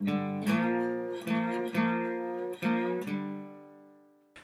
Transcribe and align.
Mm-hmm. 0.00 0.57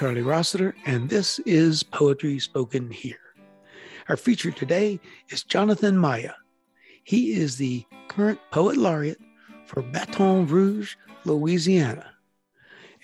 Charlie 0.00 0.22
Rossiter, 0.22 0.74
and 0.86 1.10
this 1.10 1.40
is 1.40 1.82
Poetry 1.82 2.38
Spoken 2.38 2.90
Here. 2.90 3.20
Our 4.08 4.16
feature 4.16 4.50
today 4.50 4.98
is 5.28 5.42
Jonathan 5.42 5.94
Mayers. 5.94 6.32
He 7.04 7.32
is 7.32 7.58
the 7.58 7.84
current 8.08 8.40
poet 8.50 8.78
laureate 8.78 9.20
for 9.66 9.82
Baton 9.82 10.46
Rouge, 10.46 10.96
Louisiana, 11.26 12.12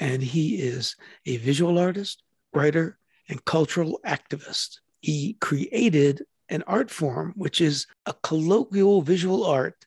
and 0.00 0.22
he 0.22 0.56
is 0.56 0.96
a 1.26 1.36
visual 1.36 1.78
artist, 1.78 2.22
writer, 2.54 2.96
and 3.28 3.44
cultural 3.44 4.00
activist. 4.06 4.78
He 5.02 5.34
created 5.34 6.22
an 6.48 6.62
art 6.66 6.90
form 6.90 7.34
which 7.36 7.60
is 7.60 7.86
a 8.06 8.14
colloquial 8.22 9.02
visual 9.02 9.44
art. 9.44 9.84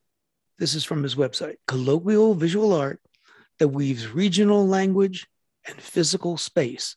This 0.60 0.76
is 0.76 0.86
from 0.86 1.02
his 1.02 1.16
website 1.16 1.56
colloquial 1.68 2.36
visual 2.36 2.72
art 2.72 3.02
that 3.58 3.70
weaves 3.70 4.10
regional 4.10 4.68
language 4.68 5.26
and 5.70 5.82
physical 5.82 6.38
space. 6.38 6.96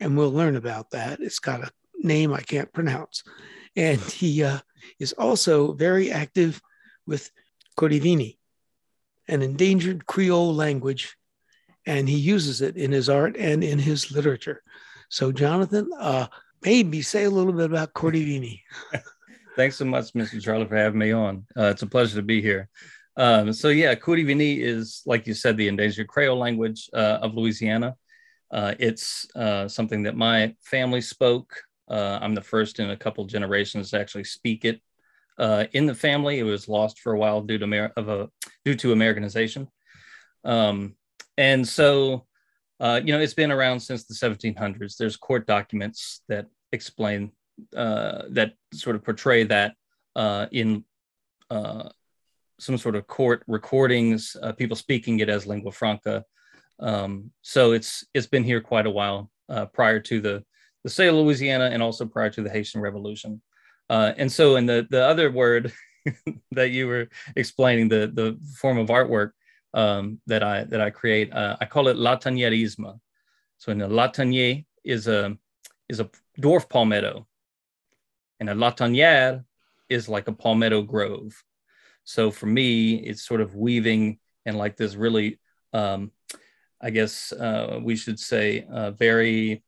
And 0.00 0.16
we'll 0.16 0.32
learn 0.32 0.56
about 0.56 0.90
that. 0.90 1.20
It's 1.20 1.38
got 1.38 1.62
a 1.62 1.70
name 2.02 2.32
I 2.32 2.40
can't 2.40 2.72
pronounce. 2.72 3.22
And 3.74 4.00
he 4.00 4.42
uh, 4.42 4.58
is 4.98 5.12
also 5.12 5.72
very 5.72 6.10
active 6.10 6.60
with 7.06 7.30
Kourivini, 7.78 8.38
an 9.28 9.42
endangered 9.42 10.06
Creole 10.06 10.54
language, 10.54 11.16
and 11.84 12.08
he 12.08 12.16
uses 12.16 12.62
it 12.62 12.76
in 12.76 12.92
his 12.92 13.08
art 13.08 13.36
and 13.36 13.62
in 13.62 13.78
his 13.78 14.10
literature. 14.10 14.62
So, 15.08 15.30
Jonathan, 15.30 15.90
uh, 15.98 16.26
maybe 16.64 17.02
say 17.02 17.24
a 17.24 17.30
little 17.30 17.52
bit 17.52 17.66
about 17.66 17.94
Kourivini. 17.94 18.60
Thanks 19.56 19.76
so 19.76 19.84
much, 19.84 20.12
Mr. 20.12 20.42
Charlie, 20.42 20.66
for 20.66 20.76
having 20.76 20.98
me 20.98 21.12
on. 21.12 21.46
Uh, 21.56 21.66
it's 21.66 21.82
a 21.82 21.86
pleasure 21.86 22.16
to 22.16 22.22
be 22.22 22.42
here. 22.42 22.68
Um, 23.16 23.52
so, 23.52 23.68
yeah, 23.68 23.94
Kourivini 23.94 24.58
is, 24.58 25.02
like 25.06 25.26
you 25.26 25.34
said, 25.34 25.56
the 25.56 25.68
endangered 25.68 26.08
Creole 26.08 26.38
language 26.38 26.90
uh, 26.92 27.18
of 27.22 27.34
Louisiana. 27.34 27.96
Uh, 28.50 28.74
it's 28.78 29.26
uh, 29.34 29.66
something 29.68 30.02
that 30.04 30.16
my 30.16 30.54
family 30.62 31.00
spoke. 31.00 31.62
Uh, 31.88 32.18
I'm 32.20 32.34
the 32.34 32.42
first 32.42 32.78
in 32.78 32.90
a 32.90 32.96
couple 32.96 33.24
generations 33.24 33.90
to 33.90 34.00
actually 34.00 34.24
speak 34.24 34.64
it 34.64 34.80
uh, 35.38 35.64
in 35.72 35.86
the 35.86 35.94
family. 35.94 36.38
It 36.38 36.44
was 36.44 36.68
lost 36.68 37.00
for 37.00 37.12
a 37.12 37.18
while 37.18 37.42
due 37.42 37.58
to 37.58 37.64
Amer- 37.64 37.92
a 37.96 38.28
due 38.64 38.74
to 38.76 38.92
Americanization, 38.92 39.68
um, 40.44 40.94
and 41.36 41.66
so 41.66 42.26
uh, 42.80 43.00
you 43.04 43.12
know 43.12 43.20
it's 43.20 43.34
been 43.34 43.52
around 43.52 43.80
since 43.80 44.04
the 44.04 44.14
1700s. 44.14 44.96
There's 44.96 45.16
court 45.16 45.46
documents 45.46 46.22
that 46.28 46.46
explain 46.72 47.32
uh, 47.76 48.22
that 48.30 48.54
sort 48.72 48.96
of 48.96 49.04
portray 49.04 49.44
that 49.44 49.74
in 50.52 50.84
some 52.58 52.78
sort 52.78 52.96
of 52.96 53.06
court 53.06 53.42
recordings, 53.46 54.36
people 54.56 54.76
speaking 54.76 55.18
it 55.20 55.28
as 55.28 55.46
lingua 55.46 55.72
franca. 55.72 56.24
Um, 56.78 57.30
so 57.42 57.72
it's 57.72 58.04
it's 58.14 58.26
been 58.26 58.44
here 58.44 58.60
quite 58.60 58.86
a 58.86 58.90
while 58.90 59.30
uh, 59.48 59.66
prior 59.66 60.00
to 60.00 60.20
the 60.20 60.44
the 60.84 60.90
sale 60.90 61.18
of 61.18 61.26
Louisiana 61.26 61.70
and 61.72 61.82
also 61.82 62.06
prior 62.06 62.30
to 62.30 62.42
the 62.42 62.50
Haitian 62.50 62.80
Revolution. 62.80 63.42
Uh, 63.88 64.12
and 64.16 64.30
so 64.30 64.56
in 64.56 64.66
the 64.66 64.86
the 64.90 65.04
other 65.04 65.30
word 65.30 65.72
that 66.52 66.70
you 66.70 66.86
were 66.86 67.08
explaining, 67.34 67.88
the 67.88 68.10
the 68.12 68.38
form 68.56 68.78
of 68.78 68.88
artwork 68.88 69.32
um, 69.74 70.20
that 70.26 70.42
I 70.42 70.64
that 70.64 70.80
I 70.80 70.90
create, 70.90 71.32
uh, 71.32 71.56
I 71.60 71.66
call 71.66 71.88
it 71.88 71.96
latanierisme. 71.96 72.98
So 73.58 73.72
in 73.72 73.78
the 73.78 73.88
latanier 73.88 74.64
is 74.84 75.08
a 75.08 75.36
is 75.88 76.00
a 76.00 76.10
dwarf 76.40 76.68
palmetto, 76.68 77.26
and 78.40 78.50
a 78.50 78.54
latanière 78.54 79.44
is 79.88 80.08
like 80.08 80.28
a 80.28 80.32
palmetto 80.32 80.82
grove. 80.82 81.42
So 82.04 82.30
for 82.30 82.46
me, 82.46 82.94
it's 82.94 83.26
sort 83.26 83.40
of 83.40 83.56
weaving 83.56 84.18
and 84.44 84.56
like 84.56 84.76
this 84.76 84.94
really 84.94 85.40
um, 85.72 86.12
I 86.80 86.90
guess 86.90 87.32
uh, 87.32 87.80
we 87.82 87.96
should 87.96 88.18
say, 88.18 88.66
uh, 88.70 88.90
very 88.92 89.62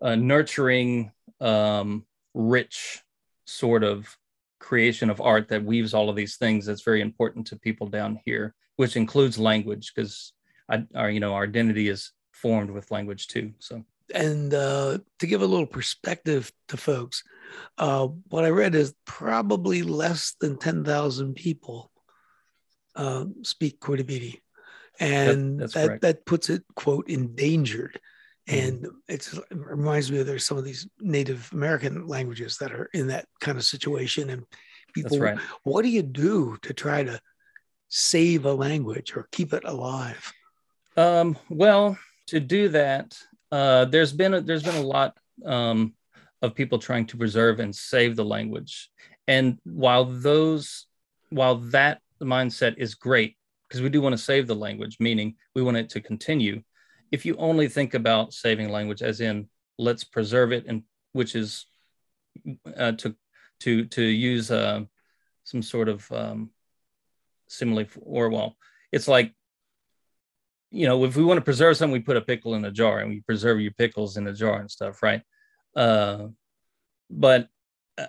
uh, 0.00 0.16
nurturing, 0.16 1.12
um, 1.40 2.04
rich 2.34 3.02
sort 3.44 3.84
of 3.84 4.16
creation 4.58 5.10
of 5.10 5.20
art 5.20 5.48
that 5.48 5.64
weaves 5.64 5.94
all 5.94 6.08
of 6.08 6.16
these 6.16 6.36
things 6.36 6.66
that's 6.66 6.82
very 6.82 7.00
important 7.00 7.46
to 7.48 7.56
people 7.56 7.86
down 7.86 8.20
here, 8.24 8.54
which 8.76 8.96
includes 8.96 9.38
language, 9.38 9.92
because 9.94 10.32
our 10.94 11.10
you 11.10 11.20
know 11.20 11.34
our 11.34 11.44
identity 11.44 11.88
is 11.88 12.12
formed 12.32 12.70
with 12.70 12.90
language 12.90 13.26
too. 13.26 13.52
So. 13.58 13.84
And 14.12 14.52
uh, 14.52 14.98
to 15.20 15.26
give 15.26 15.42
a 15.42 15.46
little 15.46 15.66
perspective 15.66 16.50
to 16.68 16.76
folks, 16.76 17.22
uh, 17.78 18.08
what 18.28 18.44
I 18.44 18.50
read 18.50 18.74
is 18.74 18.92
probably 19.04 19.82
less 19.82 20.34
than 20.40 20.58
10,000 20.58 21.34
people 21.34 21.92
uh, 22.96 23.26
speak 23.42 23.78
Kourivini 23.78 24.40
and 25.00 25.60
that, 25.60 25.72
that, 25.72 26.00
that 26.00 26.26
puts 26.26 26.50
it 26.50 26.62
quote 26.74 27.08
endangered. 27.08 28.00
Mm-hmm. 28.48 28.84
and 28.84 28.86
it 29.06 29.28
reminds 29.52 30.10
me 30.10 30.18
of 30.18 30.26
there's 30.26 30.46
some 30.46 30.56
of 30.56 30.64
these 30.64 30.88
native 30.98 31.48
american 31.52 32.06
languages 32.06 32.56
that 32.56 32.72
are 32.72 32.88
in 32.94 33.08
that 33.08 33.26
kind 33.40 33.58
of 33.58 33.64
situation. 33.64 34.30
And 34.30 34.44
people 34.94 35.18
right. 35.18 35.38
what 35.62 35.82
do 35.82 35.88
you 35.88 36.02
do 36.02 36.56
to 36.62 36.72
try 36.72 37.04
to 37.04 37.20
save 37.88 38.46
a 38.46 38.52
language 38.52 39.14
or 39.14 39.28
keep 39.30 39.52
it 39.52 39.64
alive? 39.64 40.32
Um, 40.96 41.36
well 41.48 41.98
to 42.28 42.40
do 42.40 42.70
that 42.70 43.16
uh, 43.52 43.84
there's 43.86 44.12
been 44.12 44.34
a, 44.34 44.40
there's 44.40 44.62
been 44.62 44.76
a 44.76 44.86
lot 44.86 45.16
um, 45.44 45.94
of 46.42 46.54
people 46.54 46.78
trying 46.78 47.06
to 47.06 47.16
preserve 47.16 47.60
and 47.60 47.74
save 47.74 48.16
the 48.16 48.24
language. 48.24 48.90
And 49.26 49.58
while 49.64 50.04
those 50.04 50.86
while 51.30 51.56
that 51.56 52.00
mindset 52.20 52.76
is 52.78 52.94
great 52.94 53.36
because 53.70 53.82
we 53.82 53.88
do 53.88 54.00
want 54.00 54.12
to 54.12 54.18
save 54.18 54.48
the 54.48 54.54
language, 54.54 54.96
meaning 54.98 55.36
we 55.54 55.62
want 55.62 55.76
it 55.76 55.90
to 55.90 56.00
continue. 56.00 56.62
If 57.12 57.24
you 57.24 57.36
only 57.36 57.68
think 57.68 57.94
about 57.94 58.34
saving 58.34 58.70
language 58.70 59.00
as 59.00 59.20
in 59.20 59.48
let's 59.78 60.02
preserve 60.02 60.50
it, 60.52 60.64
and 60.66 60.82
which 61.12 61.36
is 61.36 61.66
uh, 62.76 62.92
to 62.92 63.14
to 63.60 63.84
to 63.84 64.02
use 64.02 64.50
uh, 64.50 64.80
some 65.44 65.62
sort 65.62 65.88
of 65.88 66.10
um, 66.10 66.50
simile, 67.46 67.86
or 68.00 68.28
well, 68.28 68.56
it's 68.90 69.06
like 69.06 69.32
you 70.72 70.88
know 70.88 71.04
if 71.04 71.16
we 71.16 71.24
want 71.24 71.38
to 71.38 71.44
preserve 71.44 71.76
something, 71.76 71.92
we 71.92 72.00
put 72.00 72.16
a 72.16 72.22
pickle 72.22 72.54
in 72.54 72.64
a 72.64 72.72
jar, 72.72 72.98
and 72.98 73.10
we 73.10 73.20
preserve 73.20 73.60
your 73.60 73.72
pickles 73.72 74.16
in 74.16 74.26
a 74.26 74.32
jar 74.32 74.58
and 74.58 74.70
stuff, 74.70 75.00
right? 75.00 75.22
Uh, 75.76 76.26
but 77.08 77.48
uh, 77.98 78.06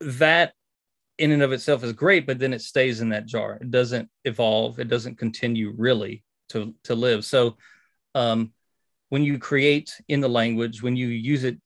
that 0.00 0.52
in 1.20 1.32
and 1.32 1.42
of 1.42 1.52
itself 1.52 1.84
is 1.84 1.92
great, 1.92 2.26
but 2.26 2.38
then 2.38 2.54
it 2.54 2.62
stays 2.62 3.02
in 3.02 3.10
that 3.10 3.26
jar. 3.26 3.58
It 3.60 3.70
doesn't 3.70 4.08
evolve. 4.24 4.80
It 4.80 4.88
doesn't 4.88 5.18
continue 5.18 5.74
really 5.76 6.24
to 6.48 6.74
to 6.84 6.94
live. 6.94 7.24
So, 7.24 7.56
um, 8.14 8.52
when 9.10 9.22
you 9.22 9.38
create 9.38 10.00
in 10.08 10.20
the 10.20 10.28
language, 10.28 10.82
when 10.82 10.96
you 10.96 11.08
use 11.08 11.44
it 11.44 11.58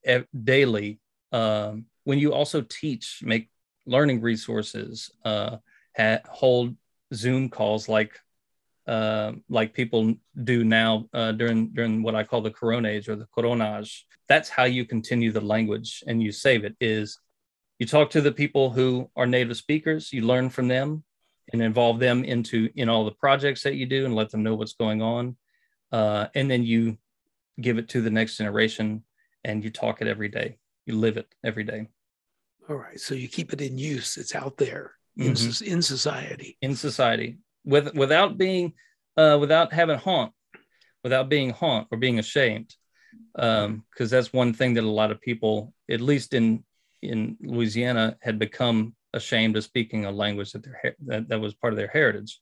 daily, 0.45 0.99
um, 1.31 1.87
when 2.03 2.19
you 2.19 2.33
also 2.33 2.63
teach, 2.63 3.21
make 3.23 3.49
learning 3.87 4.21
resources, 4.21 5.11
uh, 5.25 5.59
ha- 5.97 6.21
hold 6.29 6.77
Zoom 7.13 7.49
calls 7.49 7.89
like 7.89 8.19
uh, 8.87 9.33
like 9.49 9.73
people 9.73 10.15
do 10.43 10.65
now 10.65 11.09
uh, 11.15 11.33
during 11.33 11.69
during 11.73 12.03
what 12.03 12.17
I 12.17 12.25
call 12.25 12.43
the 12.43 12.51
Corona 12.51 12.89
age 12.89 13.09
or 13.09 13.17
the 13.17 13.29
Coronage. 13.35 14.05
That's 14.29 14.49
how 14.49 14.65
you 14.65 14.85
continue 14.85 15.31
the 15.31 15.41
language 15.41 16.03
and 16.09 16.21
you 16.21 16.33
save 16.33 16.65
it. 16.65 16.75
Is 16.81 17.19
you 17.79 17.87
talk 17.87 18.11
to 18.11 18.21
the 18.21 18.33
people 18.33 18.71
who 18.71 19.11
are 19.17 19.27
native 19.27 19.57
speakers, 19.57 20.13
you 20.13 20.23
learn 20.23 20.51
from 20.51 20.69
them 20.69 21.05
and 21.53 21.61
involve 21.61 21.99
them 21.99 22.25
into 22.25 22.71
in 22.75 22.89
all 22.89 23.05
the 23.05 23.11
projects 23.11 23.63
that 23.63 23.75
you 23.75 23.87
do 23.87 24.05
and 24.05 24.15
let 24.15 24.31
them 24.31 24.43
know 24.43 24.55
what's 24.55 24.75
going 24.75 25.03
on. 25.03 25.37
Uh, 25.93 26.27
and 26.35 26.51
then 26.51 26.63
you 26.63 26.97
give 27.61 27.79
it 27.79 27.89
to 27.91 28.01
the 28.01 28.11
next 28.11 28.37
generation 28.37 29.05
and 29.45 29.63
you 29.63 29.71
talk 29.71 30.01
it 30.01 30.09
every 30.09 30.29
day. 30.29 30.59
You 30.87 30.97
live 30.97 31.17
it 31.17 31.33
every 31.45 31.65
day. 31.65 31.89
All 32.69 32.77
right. 32.77 32.99
So 32.99 33.15
you 33.15 33.29
keep 33.29 33.53
it 33.53 33.61
in 33.61 33.79
use. 33.79 34.17
It's 34.17 34.35
out 34.35 34.57
there 34.57 34.93
in, 35.17 35.33
mm-hmm. 35.33 35.73
in 35.73 35.83
society. 35.83 36.57
In 36.63 36.75
society. 36.75 37.39
With 37.65 37.95
without 37.95 38.37
being 38.39 38.75
uh, 39.17 39.39
without 39.41 39.73
having 39.73 39.99
haunt, 39.99 40.33
without 41.03 41.29
being 41.29 41.51
haunt 41.51 41.89
or 41.91 41.99
being 41.99 42.19
ashamed. 42.19 42.75
Um, 43.37 43.85
because 43.91 44.11
that's 44.11 44.33
one 44.33 44.53
thing 44.53 44.75
that 44.75 44.85
a 44.85 44.89
lot 44.89 45.11
of 45.11 45.21
people, 45.21 45.73
at 45.91 46.01
least 46.01 46.35
in 46.35 46.65
in 47.09 47.37
Louisiana, 47.41 48.17
had 48.21 48.39
become 48.39 48.95
ashamed 49.13 49.57
of 49.57 49.65
speaking 49.65 50.05
a 50.05 50.11
language 50.11 50.53
that 50.53 50.65
their 50.65 50.97
that, 51.07 51.29
that 51.29 51.41
was 51.41 51.55
part 51.55 51.73
of 51.73 51.77
their 51.77 51.89
heritage. 51.89 52.41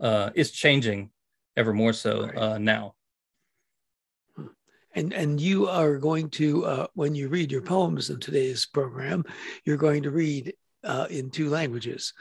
Uh, 0.00 0.30
it's 0.34 0.50
changing 0.50 1.10
ever 1.56 1.72
more 1.72 1.92
so 1.92 2.26
right. 2.26 2.36
uh, 2.36 2.58
now. 2.58 2.94
And 4.94 5.12
and 5.12 5.40
you 5.40 5.68
are 5.68 5.98
going 5.98 6.30
to 6.30 6.64
uh, 6.64 6.86
when 6.94 7.14
you 7.14 7.28
read 7.28 7.52
your 7.52 7.62
poems 7.62 8.10
in 8.10 8.18
today's 8.18 8.66
program, 8.66 9.24
you're 9.64 9.76
going 9.76 10.02
to 10.02 10.10
read 10.10 10.54
uh, 10.82 11.06
in 11.10 11.30
two 11.30 11.48
languages. 11.48 12.12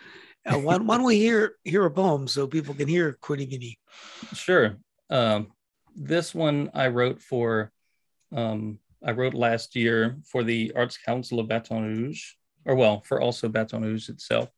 Uh, 0.45 0.57
why, 0.57 0.77
why, 0.77 0.97
don't 0.97 1.05
we 1.05 1.17
hear 1.17 1.55
hear 1.63 1.85
a 1.85 1.91
poem 1.91 2.27
so 2.27 2.47
people 2.47 2.73
can 2.73 2.87
hear 2.87 3.17
Kourivini? 3.21 3.77
Sure. 4.33 4.77
Um, 5.09 5.51
this 5.95 6.33
one 6.33 6.69
I 6.73 6.87
wrote 6.87 7.21
for 7.21 7.71
um, 8.31 8.79
I 9.03 9.11
wrote 9.11 9.33
last 9.33 9.75
year 9.75 10.17
for 10.25 10.43
the 10.43 10.73
Arts 10.75 10.97
Council 10.97 11.39
of 11.39 11.47
Baton 11.47 11.83
Rouge, 11.83 12.33
or 12.65 12.75
well, 12.75 13.01
for 13.01 13.21
also 13.21 13.47
Baton 13.47 13.83
Rouge 13.83 14.09
itself. 14.09 14.49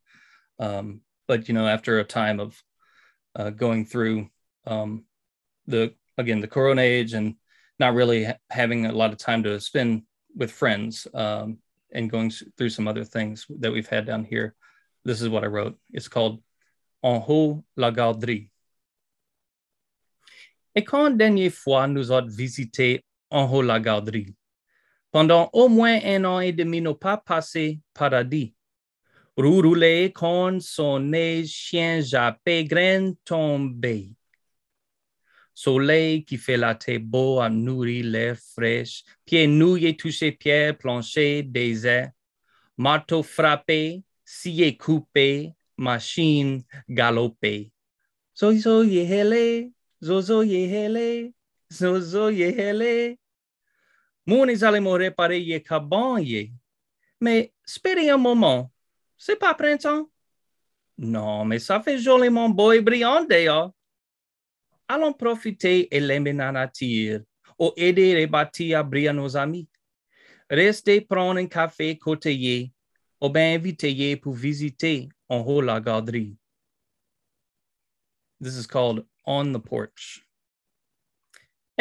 Um, 0.60 1.02
but 1.28 1.48
you 1.48 1.54
know, 1.54 1.68
after 1.68 2.00
a 2.00 2.04
time 2.04 2.40
of 2.40 2.62
uh, 3.36 3.52
going 3.52 3.86
through 3.86 4.30
um, 4.66 5.06
the 5.68 5.94
again 6.18 6.42
the 6.42 6.48
Corona 6.48 6.82
age 6.82 7.14
and 7.14 7.36
not 7.80 7.94
really 7.94 8.26
ha- 8.26 8.38
having 8.50 8.86
a 8.86 8.92
lot 8.92 9.12
of 9.12 9.18
time 9.18 9.44
to 9.44 9.60
spend 9.60 10.04
with 10.36 10.52
friends 10.52 11.08
um, 11.14 11.58
and 11.94 12.10
going 12.10 12.32
through 12.58 12.70
some 12.70 12.88
other 12.88 13.04
things 13.04 13.46
that 13.60 13.72
we've 13.72 13.88
had 13.88 14.06
down 14.06 14.24
here. 14.24 14.56
This 15.04 15.22
is 15.22 15.30
what 15.30 15.44
I 15.44 15.48
wrote. 15.48 15.78
It's 15.92 16.08
called 16.08 16.42
En 17.04 17.20
haut 17.20 17.64
la 17.76 17.92
garderie. 17.92 18.50
Et 20.76 20.86
quand 20.86 21.18
dernière 21.18 21.52
fois 21.52 21.88
nous 21.88 22.12
autres 22.12 22.30
visité 22.30 23.04
en 23.32 23.52
haut 23.52 23.62
la 23.62 23.80
garderie, 23.80 24.36
pendant 25.12 25.50
au 25.54 25.68
moins 25.68 26.00
un 26.04 26.26
an 26.26 26.40
et 26.40 26.52
demi 26.52 26.82
nos 26.82 26.96
pas 26.96 27.18
passé 27.18 27.80
paradis. 27.94 28.54
Rouler 29.38 30.12
con 30.14 30.60
son 30.60 31.00
neige, 31.00 31.48
chien 31.48 32.02
jappé, 32.02 32.66
grain 32.66 33.14
tombé 33.24 34.12
soleil 35.62 36.24
qui 36.24 36.38
fait 36.38 36.58
la 36.58 36.74
tête 36.76 37.04
beau 37.04 37.40
à 37.40 37.50
nourrir 37.50 38.06
l'air 38.06 38.38
fraîche, 38.38 39.04
pieds 39.26 39.48
nouillés 39.48 39.96
toucher 39.96 40.32
pierre, 40.32 40.78
plancher, 40.78 41.44
désert, 41.44 42.12
marteau 42.78 43.22
frappé, 43.22 44.04
scié 44.26 44.76
coupé, 44.76 45.54
machine 45.78 46.64
galopée. 46.90 47.72
Zozo 48.36 48.84
yehele, 48.84 49.72
zozo 50.04 50.42
yehele, 50.44 51.34
zozo 51.72 52.30
yehele. 52.32 53.18
Mon 54.26 54.48
allez 54.48 54.80
me 54.80 54.90
réparer 54.90 55.40
ye 55.40 55.62
caban 55.62 56.18
Mais 57.20 57.54
espérez 57.66 58.10
un 58.10 58.18
moment, 58.18 58.72
c'est 59.18 59.36
pas 59.36 59.54
printemps? 59.54 60.10
Non, 60.98 61.46
mais 61.46 61.60
ça 61.60 61.82
fait 61.82 61.98
joliment 61.98 62.50
beau 62.50 62.72
et 62.72 62.82
brillant 62.82 63.26
d'ailleurs 63.26 63.72
allons 64.92 65.14
profiter 65.14 65.88
et 65.96 66.00
l'aimer 66.00 66.34
la 66.34 66.52
nature, 66.52 67.22
ou 67.58 67.72
aider 67.78 68.12
et 68.20 68.28
bâtir 68.28 68.80
à 68.80 69.14
nos 69.14 69.38
amis. 69.38 69.68
Restez 70.50 71.02
prendre 71.02 71.40
un 71.40 71.48
café 71.48 71.98
côté 71.98 72.72
ou 73.22 73.30
bien 73.30 73.56
inviter 73.56 74.18
pour 74.18 74.34
visiter 74.34 75.08
en 75.30 75.40
haut 75.40 75.62
la 75.62 75.80
garderie. 75.80 76.36
This 78.42 78.58
is 78.58 78.68
called 78.68 79.06
On 79.26 79.54
the 79.54 79.60
Porch. 79.60 80.26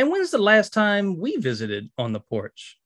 And 0.00 0.10
when's 0.10 0.30
the 0.30 0.38
last 0.38 0.72
time 0.72 1.18
we 1.18 1.36
visited 1.36 1.90
on 1.98 2.14
the 2.14 2.20
porch? 2.20 2.78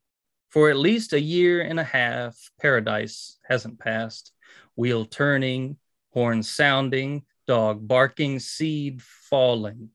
For 0.51 0.69
at 0.69 0.77
least 0.77 1.13
a 1.13 1.21
year 1.21 1.61
and 1.61 1.79
a 1.79 1.85
half, 1.85 2.37
paradise 2.61 3.39
hasn't 3.45 3.79
passed. 3.79 4.33
Wheel 4.75 5.05
turning, 5.05 5.77
horn 6.11 6.43
sounding, 6.43 7.23
dog 7.47 7.87
barking, 7.87 8.41
seed 8.41 9.01
falling. 9.01 9.91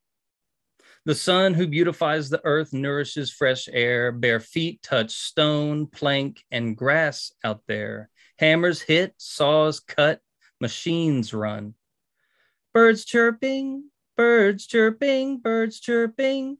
The 1.03 1.13
sun 1.13 1.55
who 1.55 1.67
beautifies 1.67 2.29
the 2.29 2.39
earth 2.45 2.71
nourishes 2.71 3.29
fresh 3.29 3.67
air. 3.69 4.13
Bare 4.13 4.39
feet 4.39 4.81
touch 4.81 5.11
stone, 5.11 5.87
plank, 5.87 6.41
and 6.51 6.77
grass 6.77 7.33
out 7.43 7.63
there. 7.67 8.09
Hammers 8.37 8.81
hit, 8.81 9.13
saws 9.17 9.81
cut, 9.81 10.21
machines 10.61 11.33
run. 11.33 11.73
Birds 12.73 13.03
chirping, 13.03 13.89
birds 14.15 14.65
chirping, 14.65 15.39
birds 15.39 15.81
chirping. 15.81 16.59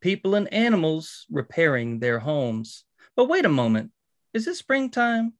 People 0.00 0.34
and 0.34 0.52
animals 0.52 1.26
repairing 1.30 1.98
their 1.98 2.18
homes. 2.18 2.84
But 3.16 3.28
wait 3.28 3.44
a 3.44 3.50
moment, 3.50 3.90
is 4.32 4.46
it 4.46 4.54
springtime? 4.54 5.34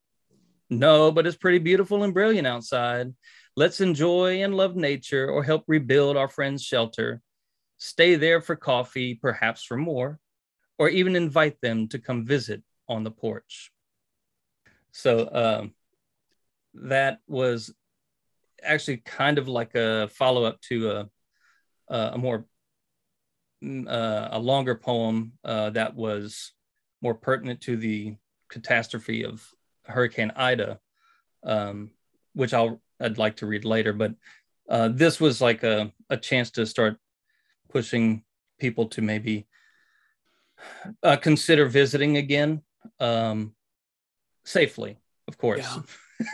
No, 0.71 1.11
but 1.13 1.27
it's 1.27 1.37
pretty 1.37 1.59
beautiful 1.59 2.03
and 2.03 2.13
brilliant 2.13 2.47
outside. 2.47 3.15
Let's 3.57 3.81
enjoy 3.81 4.43
and 4.43 4.55
love 4.57 4.77
nature 4.77 5.29
or 5.31 5.43
help 5.43 5.65
rebuild 5.67 6.17
our 6.17 6.29
friend's 6.29 6.63
shelter 6.63 7.23
stay 7.79 8.17
there 8.17 8.41
for 8.41 8.57
coffee, 8.57 9.15
perhaps 9.15 9.65
for 9.65 9.77
more, 9.77 10.19
or 10.79 10.89
even 10.89 11.17
invite 11.17 11.61
them 11.61 11.89
to 11.89 11.99
come 11.99 12.27
visit 12.27 12.63
on 12.89 13.05
the 13.05 13.11
porch. 13.11 13.73
So 14.93 15.29
um, 15.33 15.75
that 16.75 17.19
was 17.27 17.73
actually 18.63 18.99
kind 18.99 19.39
of 19.39 19.49
like 19.49 19.75
a 19.75 20.09
follow 20.09 20.45
up 20.45 20.61
to 20.63 20.91
a, 20.91 21.09
a 21.89 22.19
more 22.19 22.47
uh, 23.63 24.29
a 24.33 24.39
longer 24.39 24.75
poem 24.75 25.33
uh, 25.45 25.71
that 25.71 25.95
was 25.95 26.53
more 27.03 27.15
pertinent 27.15 27.61
to 27.63 27.77
the 27.77 28.15
catastrophe 28.49 29.25
of 29.25 29.47
Hurricane 29.85 30.33
Ida, 30.35 30.81
um, 31.45 31.91
which 32.35 32.55
I'll 32.55 32.81
I'd 33.01 33.19
like 33.19 33.37
to 33.37 33.47
read 33.47 33.65
later. 33.65 33.93
But 33.93 34.15
uh, 34.69 34.89
this 34.89 35.21
was 35.21 35.41
like 35.41 35.63
a, 35.63 35.93
a 36.11 36.17
chance 36.17 36.51
to 36.53 36.67
start 36.67 36.99
pushing 37.69 38.25
people 38.59 38.87
to 38.89 39.03
maybe 39.03 39.47
uh, 41.03 41.17
consider 41.17 41.67
visiting 41.67 42.17
again 42.17 42.63
um, 43.01 43.55
safely, 44.45 44.99
of 45.27 45.39
course. 45.39 45.61
Yeah. 45.61 45.83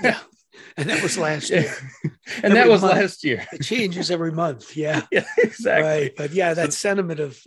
yeah. 0.03 0.21
And 0.77 0.89
that 0.89 1.03
was 1.03 1.19
last 1.19 1.51
year. 1.51 1.73
and 2.43 2.45
every 2.45 2.59
that 2.59 2.69
was 2.69 2.83
month. 2.83 2.95
last 2.95 3.25
year. 3.25 3.47
It 3.53 3.63
changes 3.63 4.11
every 4.11 4.33
month. 4.33 4.77
Yeah. 4.77 5.03
Yeah, 5.11 5.25
exactly. 5.39 5.89
Right. 5.89 6.13
But 6.17 6.33
yeah, 6.33 6.55
that 6.55 6.73
so, 6.73 6.89
sentiment 6.89 7.21
of 7.21 7.41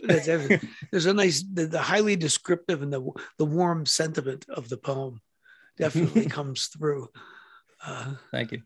there's 0.90 1.06
a 1.06 1.12
nice 1.12 1.42
the, 1.42 1.66
the, 1.66 1.80
highly 1.80 2.16
descriptive 2.16 2.82
and 2.82 2.92
the 2.92 3.06
the 3.36 3.44
warm 3.44 3.84
sentiment 3.84 4.46
of 4.48 4.68
the 4.68 4.76
poem 4.76 5.20
definitely 5.76 6.26
comes 6.26 6.66
through. 6.66 7.08
Uh, 7.84 8.14
Thank 8.30 8.52
you. 8.52 8.62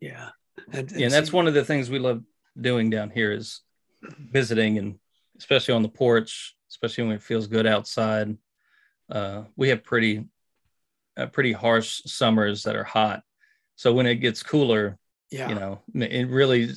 Yeah. 0.00 0.30
And, 0.72 0.90
and, 0.90 1.00
yeah, 1.00 1.06
and 1.06 1.12
that's 1.12 1.32
one 1.32 1.48
of 1.48 1.54
the 1.54 1.64
things 1.64 1.90
we 1.90 1.98
love 1.98 2.22
doing 2.60 2.90
down 2.90 3.10
here 3.10 3.32
is 3.32 3.60
visiting 4.02 4.78
and 4.78 4.98
especially 5.38 5.74
on 5.74 5.82
the 5.82 5.88
porch, 5.88 6.56
especially 6.70 7.04
when 7.04 7.16
it 7.16 7.22
feels 7.22 7.46
good 7.46 7.66
outside. 7.66 8.36
Uh, 9.10 9.44
we 9.56 9.70
have 9.70 9.84
pretty, 9.84 10.24
uh, 11.16 11.26
pretty 11.26 11.52
harsh 11.52 12.02
summers 12.06 12.64
that 12.64 12.76
are 12.76 12.84
hot. 12.84 13.22
So 13.78 13.92
when 13.92 14.06
it 14.06 14.16
gets 14.16 14.42
cooler, 14.42 14.98
yeah. 15.30 15.48
you 15.48 15.54
know, 15.54 15.80
it 15.94 16.28
really 16.28 16.68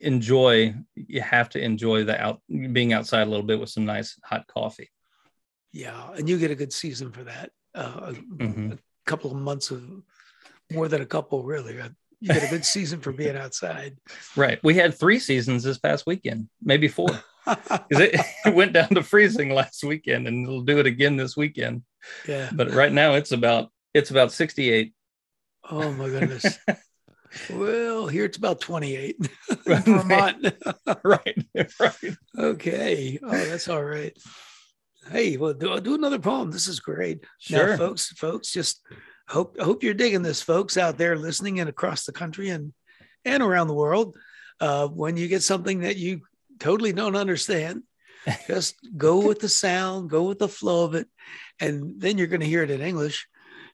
enjoy. 0.00 0.74
You 0.94 1.20
have 1.22 1.48
to 1.50 1.60
enjoy 1.60 2.04
the 2.04 2.20
out 2.20 2.40
being 2.48 2.92
outside 2.92 3.26
a 3.26 3.30
little 3.30 3.46
bit 3.46 3.58
with 3.58 3.70
some 3.70 3.86
nice 3.86 4.18
hot 4.22 4.46
coffee. 4.46 4.90
Yeah, 5.72 6.10
and 6.14 6.28
you 6.28 6.38
get 6.38 6.50
a 6.50 6.54
good 6.54 6.72
season 6.72 7.10
for 7.10 7.24
that. 7.24 7.50
Uh, 7.74 8.12
mm-hmm. 8.12 8.72
a 8.72 8.78
couple 9.06 9.30
of 9.30 9.36
months 9.38 9.70
of 9.70 9.82
more 10.70 10.88
than 10.88 11.02
a 11.02 11.06
couple, 11.06 11.42
really 11.42 11.74
you 12.20 12.32
get 12.32 12.44
a 12.44 12.48
good 12.48 12.64
season 12.64 13.00
for 13.00 13.12
being 13.12 13.36
outside. 13.36 13.96
Right. 14.36 14.62
We 14.62 14.74
had 14.74 14.94
three 14.94 15.18
seasons 15.18 15.62
this 15.62 15.78
past 15.78 16.06
weekend, 16.06 16.48
maybe 16.62 16.88
four. 16.88 17.08
Because 17.46 18.02
it, 18.02 18.20
it, 18.44 18.54
went 18.56 18.72
down 18.72 18.88
to 18.88 19.04
freezing 19.04 19.50
last 19.50 19.84
weekend 19.84 20.26
and 20.26 20.44
it'll 20.44 20.62
do 20.62 20.80
it 20.80 20.86
again 20.86 21.16
this 21.16 21.36
weekend. 21.36 21.82
Yeah. 22.26 22.50
But 22.52 22.72
right 22.72 22.90
now 22.90 23.14
it's 23.14 23.30
about 23.30 23.70
it's 23.94 24.10
about 24.10 24.32
68. 24.32 24.92
Oh 25.70 25.92
my 25.92 26.08
goodness. 26.08 26.58
well, 27.50 28.06
here 28.06 28.24
it's 28.24 28.36
about 28.36 28.60
28. 28.60 29.16
Vermont. 29.64 30.54
right. 31.04 31.46
Right. 31.80 32.16
Okay. 32.38 33.18
Oh, 33.22 33.44
that's 33.44 33.68
all 33.68 33.84
right. 33.84 34.16
Hey, 35.10 35.36
well, 35.36 35.54
do, 35.54 35.80
do 35.80 35.94
another 35.94 36.18
poem. 36.18 36.50
This 36.50 36.68
is 36.68 36.80
great. 36.80 37.24
Sure. 37.38 37.70
Now, 37.70 37.76
folks, 37.76 38.08
folks, 38.12 38.52
just 38.52 38.82
hope 39.28 39.58
hope 39.60 39.82
you're 39.82 39.94
digging 39.94 40.22
this, 40.22 40.42
folks 40.42 40.76
out 40.76 40.98
there 40.98 41.16
listening 41.16 41.60
and 41.60 41.68
across 41.68 42.04
the 42.04 42.12
country 42.12 42.50
and 42.50 42.72
and 43.24 43.42
around 43.42 43.68
the 43.68 43.74
world. 43.74 44.16
Uh, 44.60 44.88
when 44.88 45.16
you 45.16 45.28
get 45.28 45.42
something 45.42 45.80
that 45.80 45.96
you 45.96 46.22
totally 46.58 46.92
don't 46.92 47.16
understand, 47.16 47.82
just 48.46 48.74
go 48.96 49.24
with 49.24 49.40
the 49.40 49.48
sound, 49.48 50.10
go 50.10 50.24
with 50.24 50.38
the 50.38 50.48
flow 50.48 50.84
of 50.84 50.94
it, 50.94 51.08
and 51.60 52.00
then 52.00 52.18
you're 52.18 52.26
going 52.26 52.40
to 52.40 52.46
hear 52.46 52.62
it 52.62 52.70
in 52.70 52.80
English, 52.80 53.28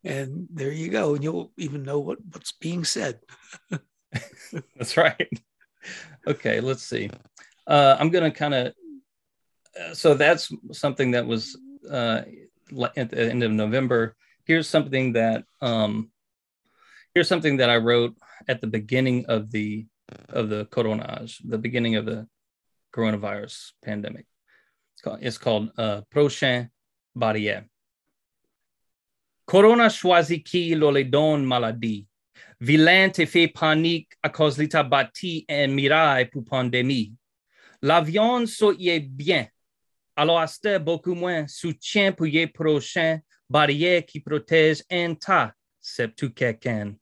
and 0.04 0.48
there 0.52 0.72
you 0.72 0.88
go, 0.88 1.14
and 1.14 1.22
you'll 1.22 1.52
even 1.56 1.82
know 1.82 1.98
what 1.98 2.18
what's 2.32 2.52
being 2.52 2.84
said. 2.84 3.20
That's 4.76 4.96
right. 4.96 5.30
Okay, 6.26 6.60
let's 6.60 6.82
see. 6.82 7.10
Uh, 7.66 7.96
I'm 7.98 8.10
going 8.10 8.24
to 8.24 8.36
kind 8.36 8.54
of. 8.54 8.74
Uh, 9.78 9.94
so 9.94 10.12
that's 10.14 10.52
something 10.72 11.12
that 11.12 11.26
was 11.26 11.58
uh, 11.90 12.22
at 12.96 13.10
the 13.10 13.30
end 13.30 13.42
of 13.42 13.50
November. 13.50 14.14
Here's 14.44 14.68
something 14.68 15.14
that 15.14 15.44
um, 15.62 16.10
here's 17.14 17.28
something 17.28 17.56
that 17.56 17.70
I 17.70 17.78
wrote 17.78 18.14
at 18.48 18.60
the 18.60 18.66
beginning 18.66 19.26
of 19.26 19.50
the 19.50 19.86
of 20.28 20.50
the 20.50 20.66
coronage, 20.66 21.38
the 21.44 21.58
beginning 21.58 21.96
of 21.96 22.04
the 22.04 22.28
coronavirus 22.94 23.72
pandemic. 23.82 24.26
It's 24.94 25.02
called, 25.02 25.18
it's 25.22 25.38
called 25.38 25.70
uh, 25.78 26.02
Prochain 26.10 26.70
Barrière. 27.16 27.64
Corona 29.52 29.90
choisit 29.90 30.42
qui 30.42 30.74
le 30.74 31.04
donne 31.04 31.44
maladie. 31.44 32.06
Vilain 32.58 33.10
te 33.10 33.26
fait 33.26 33.48
panique 33.48 34.08
à 34.22 34.30
cause 34.30 34.56
ta 34.70 34.82
bâti 34.82 35.44
un 35.46 35.66
miraille 35.66 36.30
pour 36.30 36.42
pandémie. 36.42 37.12
L'avion 37.82 38.46
est 38.46 39.00
bien. 39.00 39.46
Alors, 40.16 40.48
c'était 40.48 40.78
beaucoup 40.78 41.14
moins 41.14 41.46
soutien 41.46 42.12
pour 42.12 42.24
les 42.24 42.46
prochains 42.46 43.20
barrières 43.46 44.06
qui 44.06 44.20
protègent 44.20 44.84
un 44.90 45.14
tas, 45.14 45.52
c'est 45.82 46.16
tout 46.16 46.32
quelqu'un. 46.32 46.96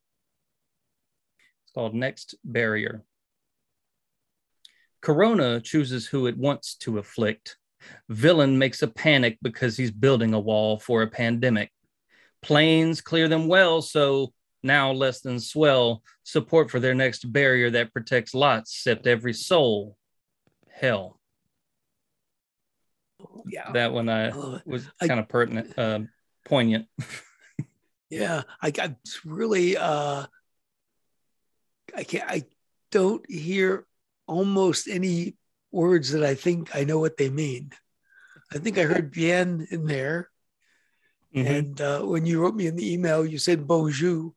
It's 1.62 1.72
called 1.72 1.94
Next 1.94 2.36
Barrier. 2.42 3.04
Corona 5.00 5.60
chooses 5.60 6.08
who 6.08 6.26
it 6.26 6.36
wants 6.36 6.74
to 6.80 6.98
afflict. 6.98 7.58
Villain 8.08 8.58
makes 8.58 8.82
a 8.82 8.88
panic 8.88 9.38
because 9.40 9.76
he's 9.76 9.92
building 9.92 10.34
a 10.34 10.40
wall 10.40 10.80
for 10.80 11.02
a 11.02 11.06
pandemic. 11.06 11.70
Planes 12.42 13.00
clear 13.00 13.28
them 13.28 13.48
well, 13.48 13.82
so 13.82 14.32
now 14.62 14.92
less 14.92 15.20
than 15.20 15.40
swell 15.40 16.02
support 16.22 16.70
for 16.70 16.80
their 16.80 16.94
next 16.94 17.30
barrier 17.32 17.70
that 17.70 17.92
protects 17.92 18.34
lots, 18.34 18.72
except 18.72 19.06
every 19.06 19.32
soul. 19.32 19.96
Hell. 20.70 21.20
Yeah, 23.46 23.72
That 23.72 23.92
one 23.92 24.08
I 24.08 24.30
was 24.64 24.88
kind 25.00 25.20
of 25.20 25.28
pertinent, 25.28 25.78
uh, 25.78 26.00
poignant. 26.46 26.86
yeah. 28.10 28.42
I 28.62 28.70
got 28.70 28.94
really. 29.24 29.76
uh 29.76 30.26
I 31.94 32.04
can't. 32.04 32.30
I 32.30 32.44
don't 32.90 33.28
hear 33.30 33.86
almost 34.26 34.88
any 34.88 35.36
words 35.72 36.12
that 36.12 36.24
I 36.24 36.34
think 36.34 36.74
I 36.74 36.84
know 36.84 36.98
what 36.98 37.16
they 37.16 37.28
mean. 37.28 37.72
I 38.52 38.58
think 38.58 38.78
I 38.78 38.82
heard 38.82 39.10
bien 39.10 39.66
in 39.70 39.86
there. 39.86 40.29
Mhm. 41.34 41.46
And 41.46 41.80
uh, 41.80 42.00
when 42.02 42.26
you 42.26 42.40
wrote 42.42 42.54
me 42.56 42.66
in 42.66 42.76
the 42.76 42.92
email, 42.92 43.24
you 43.24 43.38
said 43.38 43.66
bonjour. 43.66 44.32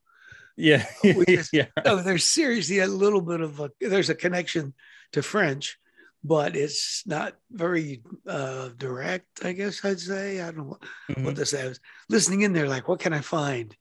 Yeah. 0.56 0.86
Is- 1.04 1.50
yeah. 1.54 1.68
Oh, 1.86 2.02
there's 2.04 2.24
seriously 2.24 2.80
a 2.80 2.88
little 2.88 3.22
bit 3.22 3.42
of 3.42 3.60
a 3.60 3.72
there's 3.80 4.10
a 4.10 4.16
connection 4.16 4.74
to 5.14 5.22
French, 5.24 5.80
but 6.24 6.56
it's 6.56 7.02
not 7.08 7.34
very 7.52 8.04
uh, 8.28 8.70
direct. 8.78 9.44
I 9.44 9.54
guess 9.54 9.84
I'd 9.84 10.00
say 10.00 10.42
I 10.42 10.46
don't 10.52 10.58
know 10.58 10.64
what, 10.64 10.82
Mhm. 11.12 11.24
what 11.26 11.36
to 11.38 11.46
say. 11.46 11.66
I 11.66 11.70
was 11.70 11.80
listening 12.10 12.42
in 12.42 12.54
there, 12.54 12.68
like, 12.70 12.88
what 12.88 13.00
can 13.00 13.14
I 13.14 13.22
find? 13.22 13.76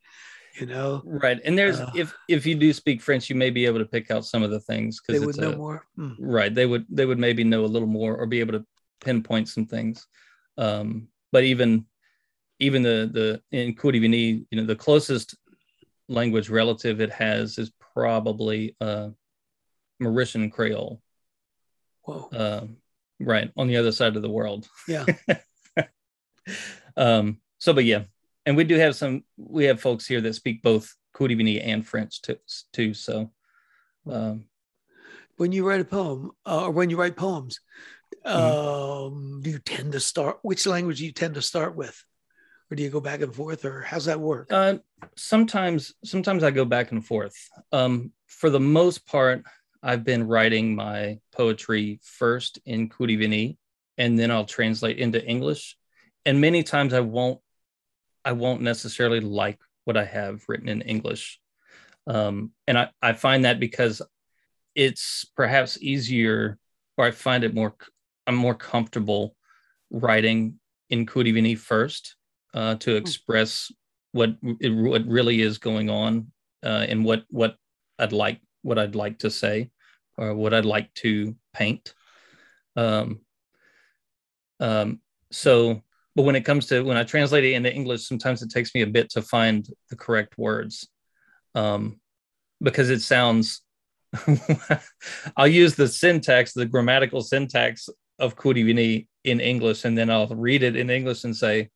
You 0.60 0.66
know, 0.66 1.00
Right. 1.04 1.40
And 1.44 1.56
there's 1.56 1.80
Uh, 1.80 1.90
if 1.94 2.14
if 2.28 2.44
you 2.46 2.54
do 2.54 2.72
speak 2.72 3.00
French, 3.00 3.28
you 3.30 3.36
may 3.36 3.48
be 3.50 3.64
able 3.66 3.78
to 3.78 3.86
pick 3.86 4.10
out 4.10 4.24
some 4.24 4.42
of 4.42 4.50
the 4.50 4.60
things 4.60 5.00
they 5.06 5.14
because 5.14 5.26
would 5.26 5.34
it's 5.36 5.38
know 5.38 5.52
a, 5.52 5.56
more. 5.56 5.86
Hmm. 5.96 6.12
right. 6.18 6.54
They 6.54 6.66
would 6.66 6.84
they 6.90 7.06
would 7.06 7.18
maybe 7.18 7.42
know 7.44 7.64
a 7.64 7.72
little 7.72 7.88
more 7.88 8.16
or 8.16 8.26
be 8.26 8.40
able 8.40 8.52
to 8.58 8.64
pinpoint 9.04 9.48
some 9.48 9.64
things. 9.66 10.06
Um, 10.58 11.08
but 11.32 11.44
even 11.44 11.86
even 12.62 12.82
the 12.82 13.10
the 13.12 13.56
in 13.58 13.74
Kourivini, 13.74 14.46
you 14.50 14.60
know, 14.60 14.66
the 14.66 14.76
closest 14.76 15.36
language 16.08 16.48
relative 16.48 17.00
it 17.00 17.10
has 17.10 17.58
is 17.58 17.72
probably 17.94 18.76
uh 18.80 19.10
Mauritian 20.00 20.50
Creole. 20.50 21.00
Whoa, 22.02 22.28
Uh, 22.32 22.66
right 23.20 23.50
on 23.56 23.66
the 23.68 23.76
other 23.76 23.92
side 23.92 24.16
of 24.16 24.22
the 24.22 24.30
world. 24.30 24.68
yeah, 24.88 25.06
um, 26.96 27.38
so, 27.58 27.72
but 27.72 27.84
yeah, 27.84 28.04
and 28.46 28.56
we 28.56 28.64
do 28.64 28.76
have 28.76 28.96
some. 28.96 29.24
We 29.36 29.64
have 29.66 29.80
folks 29.80 30.06
here 30.06 30.20
that 30.20 30.34
speak 30.34 30.62
both 30.62 30.94
Kourivini 31.14 31.60
and 31.64 31.86
French 31.86 32.22
too. 32.22 32.36
too 32.72 32.94
so, 32.94 33.30
um, 34.10 34.44
when 35.36 35.52
you 35.52 35.66
write 35.68 35.80
a 35.80 35.84
poem 35.84 36.30
uh, 36.46 36.64
or 36.64 36.70
when 36.70 36.90
you 36.90 36.96
write 36.98 37.16
poems, 37.16 37.60
Mm-hmm. 38.26 39.06
um, 39.16 39.40
do 39.42 39.50
you 39.50 39.58
tend 39.58 39.92
to 39.92 40.00
start? 40.00 40.38
Which 40.42 40.66
language 40.66 40.98
do 40.98 41.06
you 41.06 41.12
tend 41.12 41.34
to 41.34 41.42
start 41.42 41.74
with, 41.74 41.96
or 42.72 42.74
do 42.74 42.82
you 42.82 42.88
go 42.88 43.00
back 43.00 43.20
and 43.20 43.34
forth, 43.34 43.66
or 43.66 43.82
how's 43.82 44.06
that 44.06 44.18
work? 44.18 44.50
uh, 44.50 44.78
sometimes, 45.14 45.92
sometimes 46.04 46.42
I 46.42 46.50
go 46.50 46.64
back 46.64 46.90
and 46.90 47.04
forth. 47.04 47.36
Um, 47.70 48.12
for 48.28 48.48
the 48.48 48.60
most 48.60 49.06
part, 49.06 49.44
I've 49.82 50.04
been 50.04 50.26
writing 50.26 50.74
my 50.74 51.18
poetry 51.36 52.00
first 52.02 52.60
in 52.64 52.88
Kourivini, 52.88 53.58
and 53.98 54.18
then 54.18 54.30
I'll 54.30 54.46
translate 54.46 54.96
into 54.96 55.22
English. 55.22 55.76
And 56.24 56.40
many 56.40 56.62
times 56.62 56.94
I 56.94 57.00
won't, 57.00 57.40
I 58.24 58.32
won't 58.32 58.62
necessarily 58.62 59.20
like 59.20 59.60
what 59.84 59.98
I 59.98 60.04
have 60.06 60.42
written 60.48 60.70
in 60.70 60.80
English. 60.80 61.40
Um, 62.06 62.52
and 62.66 62.78
I, 62.78 62.88
I 63.02 63.12
find 63.12 63.44
that 63.44 63.60
because 63.60 64.00
it's 64.74 65.26
perhaps 65.36 65.76
easier, 65.82 66.58
or 66.96 67.04
I 67.04 67.10
find 67.10 67.44
it 67.44 67.54
more, 67.54 67.74
I'm 68.26 68.34
more 68.34 68.54
comfortable 68.54 69.36
writing 69.90 70.58
in 70.88 71.04
Kourivini 71.04 71.58
first 71.58 72.16
uh, 72.54 72.74
to 72.76 72.96
express 72.96 73.72
what 74.12 74.36
it, 74.60 74.70
what 74.70 75.06
really 75.06 75.40
is 75.40 75.58
going 75.58 75.88
on 75.90 76.30
uh, 76.64 76.86
and 76.88 77.04
what 77.04 77.24
what 77.30 77.56
I'd 77.98 78.12
like 78.12 78.40
what 78.62 78.78
I'd 78.78 78.94
like 78.94 79.18
to 79.20 79.30
say 79.30 79.70
or 80.16 80.34
what 80.34 80.54
I'd 80.54 80.64
like 80.64 80.92
to 80.94 81.34
paint. 81.52 81.94
Um, 82.76 83.20
um, 84.60 85.00
so, 85.30 85.82
but 86.14 86.22
when 86.22 86.36
it 86.36 86.44
comes 86.44 86.66
to 86.66 86.82
when 86.82 86.96
I 86.96 87.04
translate 87.04 87.44
it 87.44 87.54
into 87.54 87.72
English, 87.72 88.06
sometimes 88.06 88.42
it 88.42 88.50
takes 88.50 88.74
me 88.74 88.82
a 88.82 88.86
bit 88.86 89.10
to 89.10 89.22
find 89.22 89.66
the 89.90 89.96
correct 89.96 90.38
words 90.38 90.88
um, 91.54 92.00
because 92.60 92.90
it 92.90 93.00
sounds. 93.00 93.62
I'll 95.38 95.48
use 95.48 95.74
the 95.74 95.88
syntax, 95.88 96.52
the 96.52 96.66
grammatical 96.66 97.22
syntax 97.22 97.88
of 98.18 98.36
Kourivini 98.36 99.08
in 99.24 99.40
English, 99.40 99.86
and 99.86 99.96
then 99.96 100.10
I'll 100.10 100.28
read 100.28 100.62
it 100.62 100.76
in 100.76 100.90
English 100.90 101.24
and 101.24 101.34
say, 101.34 101.70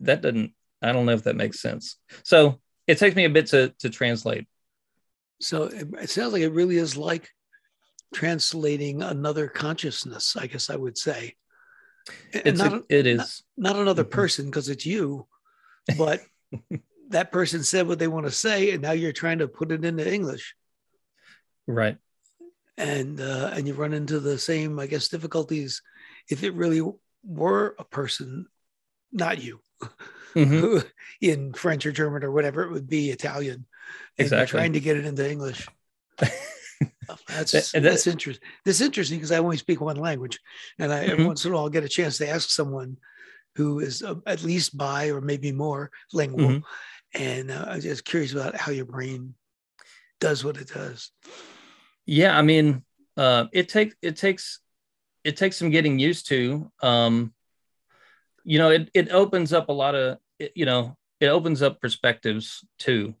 that 0.00 0.22
doesn't, 0.22 0.52
I 0.82 0.92
don't 0.92 1.06
know 1.06 1.12
if 1.12 1.24
that 1.24 1.36
makes 1.36 1.60
sense. 1.60 1.96
So 2.22 2.60
it 2.86 2.98
takes 2.98 3.16
me 3.16 3.24
a 3.24 3.30
bit 3.30 3.46
to, 3.48 3.74
to 3.80 3.90
translate. 3.90 4.46
So 5.40 5.64
it, 5.64 5.88
it 6.00 6.10
sounds 6.10 6.32
like 6.32 6.42
it 6.42 6.52
really 6.52 6.76
is 6.76 6.96
like 6.96 7.30
translating 8.14 9.02
another 9.02 9.48
consciousness. 9.48 10.36
I 10.36 10.46
guess 10.46 10.70
I 10.70 10.76
would 10.76 10.96
say, 10.96 11.34
It's, 12.32 12.58
not 12.58 12.72
a, 12.72 12.84
it 12.88 13.06
is. 13.06 13.42
not 13.56 13.76
another 13.76 14.04
Mhm. 14.04 14.10
person 14.10 14.46
because 14.46 14.68
it's 14.68 14.86
you, 14.86 15.26
but 15.98 16.20
that 17.10 17.32
person 17.32 17.62
said 17.62 17.86
what 17.86 17.98
they 17.98 18.08
want 18.08 18.26
to 18.26 18.32
say, 18.32 18.70
and 18.70 18.82
now 18.82 18.92
you're 18.92 19.12
trying 19.12 19.38
to 19.38 19.48
put 19.48 19.72
it 19.72 19.84
into 19.84 20.10
English, 20.10 20.54
right. 21.66 21.98
and 22.76 23.20
uh, 23.20 23.50
and 23.54 23.66
you 23.66 23.74
run 23.74 23.92
into 23.92 24.20
the 24.20 24.38
same, 24.38 24.78
I 24.78 24.86
guess, 24.86 25.08
difficulties 25.08 25.82
if 26.28 26.42
it 26.42 26.54
really 26.54 26.82
were 27.24 27.74
a 27.78 27.84
person, 27.84 28.46
not 29.12 29.42
you, 29.42 29.60
Mhm. 30.34 30.84
in 31.20 31.52
French 31.54 31.86
or 31.86 31.92
German 31.92 32.22
or 32.24 32.30
whatever 32.30 32.62
it 32.64 32.70
would 32.72 32.88
be, 32.88 33.10
Italian, 33.10 33.66
and 34.18 34.24
Exactly. 34.26 34.46
trying 34.58 34.72
to 34.74 34.80
get 34.80 34.96
it 34.96 35.06
into 35.06 35.28
English. 35.28 35.66
That's 37.28 37.52
that- 37.52 37.82
that's 37.82 38.06
interesting. 38.06 38.46
This 38.64 38.80
interesting 38.80 39.18
because 39.18 39.32
I 39.32 39.38
only 39.38 39.56
speak 39.56 39.80
one 39.80 39.96
language, 39.96 40.38
and 40.78 40.92
I 40.92 41.08
Mhm. 41.08 41.26
once 41.26 41.44
in 41.44 41.52
a 41.52 41.54
while 41.54 41.64
I'll 41.64 41.70
get 41.70 41.84
a 41.84 41.88
chance 41.88 42.18
to 42.18 42.28
ask 42.28 42.50
someone 42.50 42.98
who 43.54 43.78
is 43.80 44.02
uh, 44.02 44.16
at 44.26 44.42
least 44.42 44.76
bi 44.76 45.08
or 45.10 45.20
maybe 45.22 45.52
more 45.52 45.90
lingual, 46.12 46.48
Mhm. 46.48 46.62
and 47.14 47.50
uh, 47.50 47.64
I'm 47.68 47.80
just 47.80 48.04
curious 48.04 48.32
about 48.32 48.56
how 48.56 48.72
your 48.72 48.84
brain 48.84 49.34
does 50.20 50.44
what 50.44 50.56
it 50.58 50.68
does. 50.68 51.12
Yeah. 52.04 52.36
I 52.36 52.42
mean, 52.42 52.84
uh, 53.16 53.46
it 53.52 53.68
takes, 53.70 53.94
it 54.02 54.16
takes, 54.16 54.60
it 55.24 55.36
takes 55.36 55.56
some 55.56 55.70
getting 55.70 55.98
used 55.98 56.28
to. 56.28 56.70
Um, 56.82 57.32
you 58.46 58.58
know, 58.58 58.70
it, 58.70 58.90
it 58.94 59.10
opens 59.10 59.52
up 59.52 59.68
a 59.68 59.72
lot 59.72 59.94
of, 59.94 60.18
it, 60.38 60.52
you 60.54 60.64
know, 60.64 60.96
it 61.20 61.26
opens 61.26 61.62
up 61.62 61.80
perspectives 61.80 62.64
too. 62.78 63.14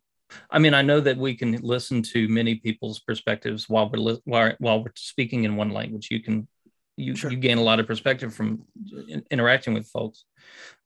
I 0.50 0.58
mean, 0.58 0.72
I 0.72 0.82
know 0.82 1.00
that 1.00 1.16
we 1.16 1.34
can 1.34 1.52
listen 1.62 2.02
to 2.02 2.28
many 2.28 2.54
people's 2.54 3.00
perspectives 3.00 3.68
while 3.68 3.90
we're 3.90 3.98
li- 3.98 4.22
while, 4.24 4.54
while 4.58 4.82
we're 4.82 4.92
speaking 4.96 5.44
in 5.44 5.56
one 5.56 5.70
language. 5.70 6.08
You 6.10 6.22
can 6.22 6.48
you 6.96 7.14
Sure. 7.14 7.30
you 7.30 7.36
gain 7.36 7.58
a 7.58 7.62
lot 7.62 7.80
of 7.80 7.86
perspective 7.86 8.34
from 8.34 8.64
in- 9.08 9.24
interacting 9.30 9.74
with 9.74 9.88
folks. 9.88 10.24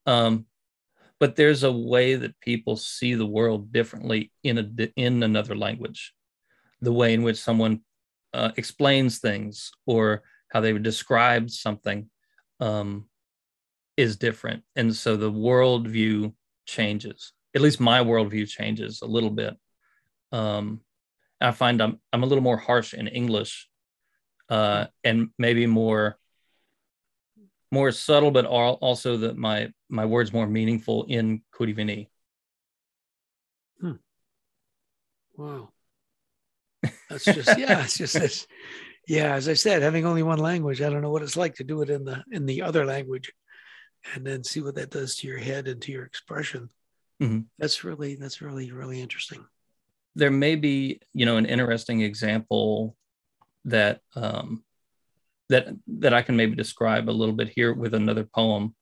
Um, 0.06 0.46
but 1.18 1.36
there's 1.36 1.62
a 1.62 1.72
way 1.72 2.16
that 2.16 2.40
people 2.40 2.76
see 2.76 3.14
the 3.14 3.26
world 3.26 3.72
differently 3.72 4.32
in 4.42 4.58
a 4.58 4.88
in 4.96 5.22
another 5.22 5.54
language 5.54 6.14
the 6.80 6.92
way 6.92 7.12
in 7.12 7.22
which 7.22 7.36
someone 7.36 7.80
uh, 8.32 8.52
explains 8.56 9.18
things 9.18 9.70
or 9.86 10.22
how 10.48 10.60
they 10.60 10.72
would 10.72 10.82
describe 10.82 11.50
something 11.50 12.08
um, 12.58 13.06
is 14.00 14.16
different 14.16 14.62
and 14.76 14.94
so 14.94 15.16
the 15.16 15.30
worldview 15.30 16.32
changes 16.66 17.32
at 17.54 17.60
least 17.60 17.80
my 17.80 18.00
worldview 18.00 18.48
changes 18.48 19.02
a 19.02 19.06
little 19.06 19.30
bit 19.30 19.54
um, 20.32 20.80
i 21.40 21.50
find 21.50 21.80
i'm 21.82 21.98
i'm 22.12 22.22
a 22.22 22.26
little 22.26 22.42
more 22.42 22.56
harsh 22.56 22.94
in 22.94 23.06
english 23.08 23.68
uh, 24.48 24.86
and 25.04 25.28
maybe 25.38 25.66
more 25.66 26.18
more 27.72 27.92
subtle, 27.92 28.30
but 28.30 28.46
also 28.46 29.16
that 29.18 29.36
my 29.36 29.72
my 29.88 30.04
words 30.04 30.32
more 30.32 30.46
meaningful 30.46 31.04
in 31.08 31.42
Kooti 31.54 32.08
Hmm. 33.80 33.92
Wow. 35.36 35.70
That's 37.08 37.24
just 37.24 37.58
yeah, 37.58 37.84
it's 37.84 37.96
just 37.96 38.14
this. 38.14 38.46
Yeah, 39.06 39.34
as 39.34 39.48
I 39.48 39.54
said, 39.54 39.82
having 39.82 40.04
only 40.04 40.22
one 40.22 40.38
language, 40.38 40.82
I 40.82 40.90
don't 40.90 41.02
know 41.02 41.10
what 41.10 41.22
it's 41.22 41.36
like 41.36 41.54
to 41.56 41.64
do 41.64 41.82
it 41.82 41.90
in 41.90 42.04
the 42.04 42.22
in 42.32 42.46
the 42.46 42.62
other 42.62 42.84
language, 42.84 43.32
and 44.14 44.26
then 44.26 44.44
see 44.44 44.60
what 44.60 44.74
that 44.76 44.90
does 44.90 45.16
to 45.16 45.26
your 45.26 45.38
head 45.38 45.68
and 45.68 45.80
to 45.82 45.92
your 45.92 46.04
expression. 46.04 46.70
Mm-hmm. 47.22 47.40
That's 47.58 47.84
really 47.84 48.16
that's 48.16 48.40
really 48.40 48.72
really 48.72 49.00
interesting. 49.00 49.44
There 50.14 50.30
may 50.30 50.56
be 50.56 51.00
you 51.12 51.26
know 51.26 51.36
an 51.36 51.46
interesting 51.46 52.00
example 52.00 52.96
that 53.66 54.00
um, 54.16 54.64
that 55.50 55.68
that 55.86 56.14
I 56.14 56.22
can 56.22 56.36
maybe 56.36 56.56
describe 56.56 57.08
a 57.08 57.12
little 57.12 57.34
bit 57.34 57.48
here 57.48 57.74
with 57.74 57.94
another 57.94 58.24
poem, 58.24 58.74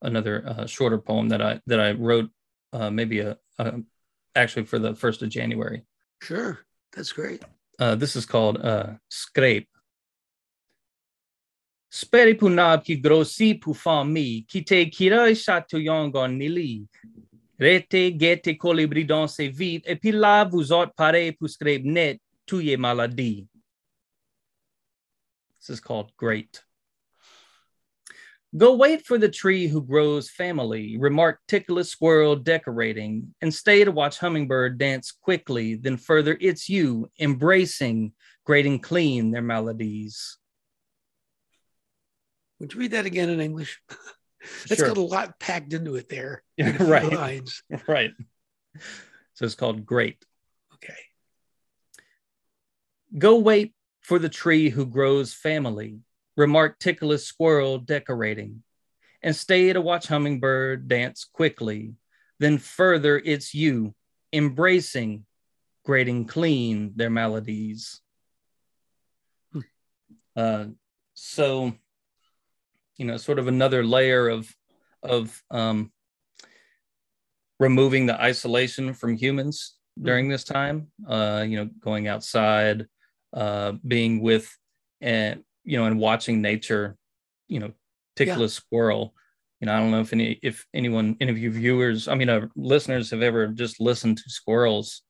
another 0.00 0.44
uh, 0.46 0.66
shorter 0.66 0.98
poem 0.98 1.28
that 1.30 1.42
I 1.42 1.60
that 1.66 1.80
I 1.80 1.92
wrote 1.92 2.30
uh, 2.72 2.90
maybe 2.90 3.20
a, 3.20 3.36
a, 3.58 3.80
actually 4.36 4.66
for 4.66 4.78
the 4.78 4.94
first 4.94 5.22
of 5.22 5.28
January. 5.28 5.84
Sure, 6.22 6.60
that's 6.94 7.12
great. 7.12 7.42
Uh, 7.78 7.96
this 7.96 8.14
is 8.14 8.26
called 8.26 8.64
uh, 8.64 8.92
Scrape. 9.08 9.68
Speri 11.92 12.34
punab 12.34 12.84
ki 12.84 12.96
grossi 12.96 13.52
pu 13.60 13.74
fami, 13.74 14.48
ki 14.48 14.62
te 14.62 14.86
kirai 14.86 15.34
chatouillon 15.36 16.10
gon 16.10 16.38
nili. 16.38 16.86
Rete 17.60 18.16
gete 18.16 18.56
colibri 18.58 19.06
dans 19.06 19.30
ses 19.30 19.48
vides, 19.48 19.82
et 19.84 19.96
puis 19.96 20.10
là 20.10 20.48
vous 20.50 20.72
autres 20.72 20.94
pare 20.96 21.32
pour 21.38 21.50
scrape 21.50 21.84
net, 21.84 22.18
tuye 22.46 22.78
maladie. 22.78 23.46
This 25.60 25.68
is 25.68 25.80
called 25.80 26.10
Great. 26.16 26.62
Go 28.56 28.74
wait 28.74 29.04
for 29.04 29.18
the 29.18 29.28
tree 29.28 29.66
who 29.66 29.82
grows 29.82 30.30
family, 30.30 30.96
remarked 30.98 31.46
ticklish 31.46 31.88
squirrel 31.88 32.36
decorating, 32.36 33.34
and 33.42 33.52
stay 33.52 33.84
to 33.84 33.92
watch 33.92 34.18
hummingbird 34.18 34.78
dance 34.78 35.10
quickly, 35.12 35.74
then 35.74 35.98
further 35.98 36.38
it's 36.40 36.70
you, 36.70 37.10
embracing, 37.20 38.12
grating 38.44 38.78
clean 38.78 39.30
their 39.30 39.42
melodies. 39.42 40.38
Would 42.62 42.74
you 42.74 42.80
read 42.80 42.92
that 42.92 43.06
again 43.06 43.28
in 43.28 43.40
English? 43.40 43.82
That's 44.68 44.76
sure. 44.76 44.86
got 44.86 44.96
a 44.96 45.00
lot 45.00 45.40
packed 45.40 45.72
into 45.72 45.96
it 45.96 46.08
there. 46.08 46.44
Yeah, 46.56 46.80
right. 46.80 47.12
Lines. 47.12 47.64
Right. 47.88 48.12
So 49.34 49.44
it's 49.44 49.56
called 49.56 49.84
Great. 49.84 50.24
Okay. 50.74 50.94
Go 53.18 53.40
wait 53.40 53.74
for 54.00 54.20
the 54.20 54.28
tree 54.28 54.70
who 54.70 54.86
grows 54.86 55.34
family, 55.34 55.98
remarked 56.36 56.80
ticklish 56.80 57.24
squirrel 57.24 57.78
decorating, 57.78 58.62
and 59.22 59.34
stay 59.34 59.72
to 59.72 59.80
watch 59.80 60.06
hummingbird 60.06 60.86
dance 60.86 61.24
quickly. 61.24 61.94
Then 62.38 62.58
further, 62.58 63.20
it's 63.24 63.54
you 63.54 63.92
embracing, 64.32 65.26
grating 65.84 66.26
clean 66.26 66.92
their 66.94 67.10
melodies. 67.10 68.00
Hmm. 69.52 69.60
Uh, 70.36 70.64
so, 71.14 71.74
you 72.96 73.04
know, 73.04 73.16
sort 73.16 73.38
of 73.38 73.48
another 73.48 73.84
layer 73.84 74.28
of 74.28 74.48
of 75.02 75.42
um, 75.50 75.92
removing 77.58 78.06
the 78.06 78.20
isolation 78.20 78.94
from 78.94 79.16
humans 79.16 79.74
during 80.00 80.26
hmm. 80.26 80.32
this 80.32 80.44
time. 80.44 80.88
Uh, 81.06 81.44
you 81.46 81.56
know, 81.56 81.70
going 81.80 82.08
outside, 82.08 82.86
uh, 83.32 83.72
being 83.86 84.20
with 84.20 84.56
and 85.00 85.42
you 85.64 85.78
know 85.78 85.86
and 85.86 85.98
watching 85.98 86.40
nature 86.40 86.96
you 87.48 87.58
know 87.60 87.72
tickle 88.16 88.38
yeah. 88.38 88.46
a 88.46 88.48
squirrel 88.48 89.14
you 89.60 89.66
know 89.66 89.74
i 89.74 89.78
don't 89.78 89.90
know 89.90 90.00
if 90.00 90.12
any 90.12 90.38
if 90.42 90.66
anyone 90.74 91.16
any 91.20 91.30
of 91.30 91.38
you 91.38 91.50
viewers 91.50 92.08
i 92.08 92.14
mean 92.14 92.28
uh, 92.28 92.46
listeners 92.56 93.10
have 93.10 93.22
ever 93.22 93.48
just 93.48 93.80
listened 93.80 94.16
to 94.16 94.30
squirrels 94.30 95.02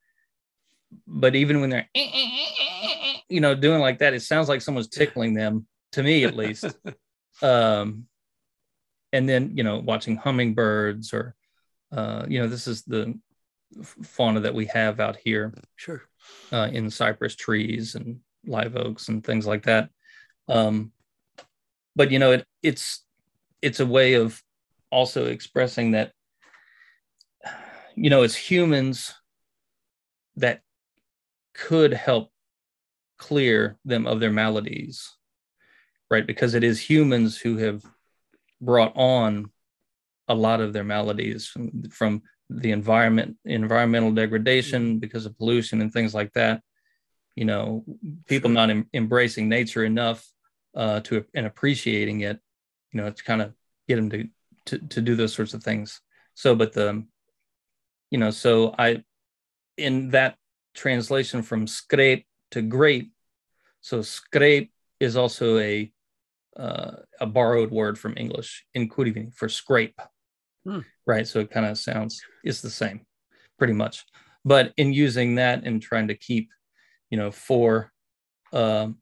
but 1.07 1.35
even 1.35 1.61
when 1.61 1.71
they're 1.71 1.89
you 3.29 3.41
know 3.41 3.55
doing 3.55 3.81
like 3.81 3.99
that 3.99 4.15
it 4.15 4.23
sounds 4.23 4.49
like 4.49 4.61
someone's 4.61 4.89
tickling 4.89 5.35
them 5.35 5.67
to 5.93 6.03
me 6.03 6.25
at 6.25 6.37
least 6.37 6.65
um 7.43 8.07
and 9.13 9.29
then 9.29 9.57
you 9.57 9.65
know 9.65 9.79
watching 9.79 10.17
hummingbirds 10.17 11.13
or 11.13 11.35
uh 11.93 12.25
you 12.29 12.39
know 12.41 12.49
this 12.49 12.67
is 12.67 12.83
the 12.83 13.19
fauna 14.03 14.41
that 14.41 14.55
we 14.55 14.67
have 14.67 15.01
out 15.01 15.17
here 15.17 15.53
sure 15.77 16.03
uh, 16.53 16.69
in 16.73 16.91
cypress 16.91 17.35
trees 17.35 17.95
and 17.95 18.21
live 18.47 18.77
oaks 18.77 19.09
and 19.09 19.25
things 19.25 19.47
like 19.47 19.65
that. 19.65 19.91
Um, 20.49 20.93
but 21.95 22.11
you 22.11 22.19
know, 22.19 22.33
it, 22.33 22.47
it's 22.63 23.05
it's 23.61 23.81
a 23.81 23.87
way 23.87 24.15
of 24.15 24.43
also 24.91 25.27
expressing 25.27 25.93
that 25.93 26.13
you 27.95 28.09
know, 28.09 28.23
as 28.23 28.35
humans, 28.35 29.15
that 30.37 30.63
could 31.53 31.93
help 31.93 32.31
clear 33.19 33.77
them 33.85 34.07
of 34.07 34.19
their 34.19 34.33
maladies, 34.33 35.15
right? 36.13 36.27
Because 36.27 36.55
it 36.55 36.63
is 36.63 36.79
humans 36.79 37.39
who 37.39 37.57
have 37.57 37.83
brought 38.61 38.93
on 38.95 39.51
a 40.29 40.35
lot 40.35 40.61
of 40.61 40.73
their 40.73 40.85
maladies 40.85 41.47
from, 41.47 41.85
from 41.91 42.23
the 42.49 42.71
environment 42.71 43.37
environmental 43.47 44.13
degradation 44.13 44.83
mm-hmm. 44.83 44.99
because 44.99 45.25
of 45.25 45.37
pollution 45.39 45.81
and 45.81 45.91
things 45.91 46.15
like 46.15 46.31
that 46.35 46.61
you 47.35 47.47
know 47.47 47.83
people 48.29 48.51
not 48.51 48.69
em- 48.69 48.89
embracing 48.93 49.49
nature 49.49 49.85
enough 49.85 50.29
uh, 50.77 51.01
to 51.01 51.25
and 51.35 51.47
appreciating 51.47 52.21
it 52.21 52.39
you 52.93 53.01
know 53.01 53.11
to 53.11 53.25
kind 53.25 53.41
of 53.41 53.55
get 53.89 53.97
them 53.97 54.11
to, 54.11 54.29
to 54.67 54.79
to 54.89 55.01
do 55.01 55.17
those 55.17 55.33
sorts 55.33 55.55
of 55.55 55.65
things 55.65 56.03
so 56.35 56.55
but 56.55 56.75
the 56.75 57.05
you 58.11 58.19
know 58.19 58.31
so 58.31 58.75
i 58.79 59.03
in 59.79 60.11
that 60.11 60.37
translation 60.75 61.43
from 61.43 61.67
scrape 61.67 62.27
to 62.51 62.61
great 62.61 63.11
so 63.81 64.03
scrape 64.03 64.71
is 65.01 65.17
also 65.17 65.59
a 65.59 65.91
uh, 66.57 66.93
a 67.21 67.27
borrowed 67.27 67.71
word 67.71 67.99
from 67.99 68.15
english 68.17 68.65
in 68.75 68.89
Kooti 68.89 69.33
for 69.35 69.49
scrape 69.49 70.01
Hmm. 70.65 70.81
Right. 71.07 71.27
So 71.27 71.41
it 71.41 71.51
kind 71.51 71.67
of 71.67 71.79
sounds 71.79 72.23
it's 72.45 72.61
the 72.61 72.71
same, 72.71 73.05
pretty 73.59 73.73
much. 73.73 74.05
But 74.45 74.73
in 74.77 74.93
using 74.93 75.37
that 75.37 75.65
and 75.65 75.81
trying 75.81 76.09
to 76.09 76.15
keep, 76.15 76.51
you 77.11 77.19
know, 77.19 77.31
four 77.31 77.93
um 78.53 78.99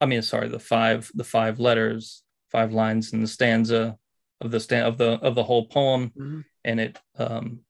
I 0.00 0.06
mean 0.06 0.22
sorry, 0.22 0.48
the 0.48 0.58
five 0.58 1.10
the 1.14 1.24
five 1.24 1.60
letters, 1.60 2.22
five 2.50 2.72
lines 2.72 3.12
in 3.12 3.20
the 3.20 3.28
stanza 3.28 3.96
of 4.40 4.50
the 4.50 4.60
stand 4.60 4.86
of 4.86 4.98
the 4.98 5.12
of 5.20 5.34
the 5.34 5.44
whole 5.44 5.66
poem. 5.66 6.10
Mm-hmm. 6.10 6.40
And 6.64 6.80
it 6.80 6.98
um 7.18 7.60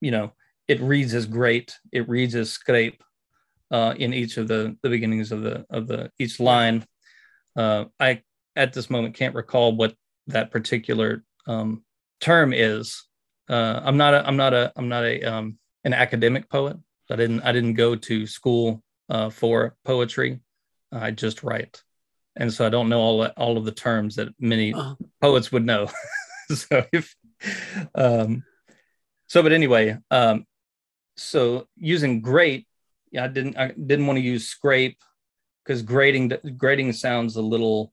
you 0.00 0.10
know, 0.10 0.32
it 0.68 0.80
reads 0.80 1.14
as 1.14 1.26
great, 1.26 1.78
it 1.92 2.08
reads 2.08 2.34
as 2.34 2.50
scrape 2.50 3.02
uh 3.70 3.94
in 3.98 4.14
each 4.14 4.38
of 4.38 4.48
the 4.48 4.76
the 4.82 4.88
beginnings 4.88 5.32
of 5.32 5.42
the 5.42 5.66
of 5.70 5.86
the 5.86 6.10
each 6.18 6.40
line. 6.40 6.86
Uh 7.56 7.86
I 7.98 8.22
at 8.56 8.72
this 8.72 8.90
moment 8.90 9.14
can't 9.14 9.34
recall 9.34 9.74
what 9.74 9.94
that 10.28 10.50
particular 10.50 11.24
um, 11.46 11.82
term 12.20 12.52
is. 12.52 13.06
Uh, 13.48 13.80
I'm 13.82 13.96
not 13.96 14.14
a 14.14 14.26
I'm 14.26 14.36
not 14.36 14.54
a 14.54 14.72
I'm 14.76 14.88
not 14.88 15.04
a 15.04 15.22
um, 15.22 15.58
an 15.84 15.92
academic 15.92 16.48
poet. 16.48 16.76
I 17.10 17.16
didn't 17.16 17.40
I 17.40 17.52
didn't 17.52 17.74
go 17.74 17.96
to 17.96 18.26
school 18.26 18.82
uh, 19.08 19.30
for 19.30 19.76
poetry. 19.84 20.40
I 20.92 21.10
just 21.10 21.42
write, 21.42 21.82
and 22.36 22.52
so 22.52 22.66
I 22.66 22.70
don't 22.70 22.88
know 22.88 23.00
all 23.00 23.26
all 23.36 23.56
of 23.56 23.64
the 23.64 23.72
terms 23.72 24.16
that 24.16 24.28
many 24.38 24.72
uh-huh. 24.72 24.94
poets 25.20 25.50
would 25.52 25.64
know. 25.64 25.90
so 26.54 26.86
if 26.92 27.14
um, 27.94 28.44
so, 29.26 29.42
but 29.42 29.52
anyway, 29.52 29.98
um, 30.10 30.46
so 31.16 31.66
using 31.76 32.20
great, 32.20 32.66
yeah, 33.10 33.24
I 33.24 33.28
didn't 33.28 33.58
I 33.58 33.68
didn't 33.68 34.06
want 34.06 34.18
to 34.18 34.24
use 34.24 34.46
scrape 34.46 34.98
because 35.64 35.82
grading 35.82 36.32
grading 36.56 36.92
sounds 36.92 37.36
a 37.36 37.42
little 37.42 37.92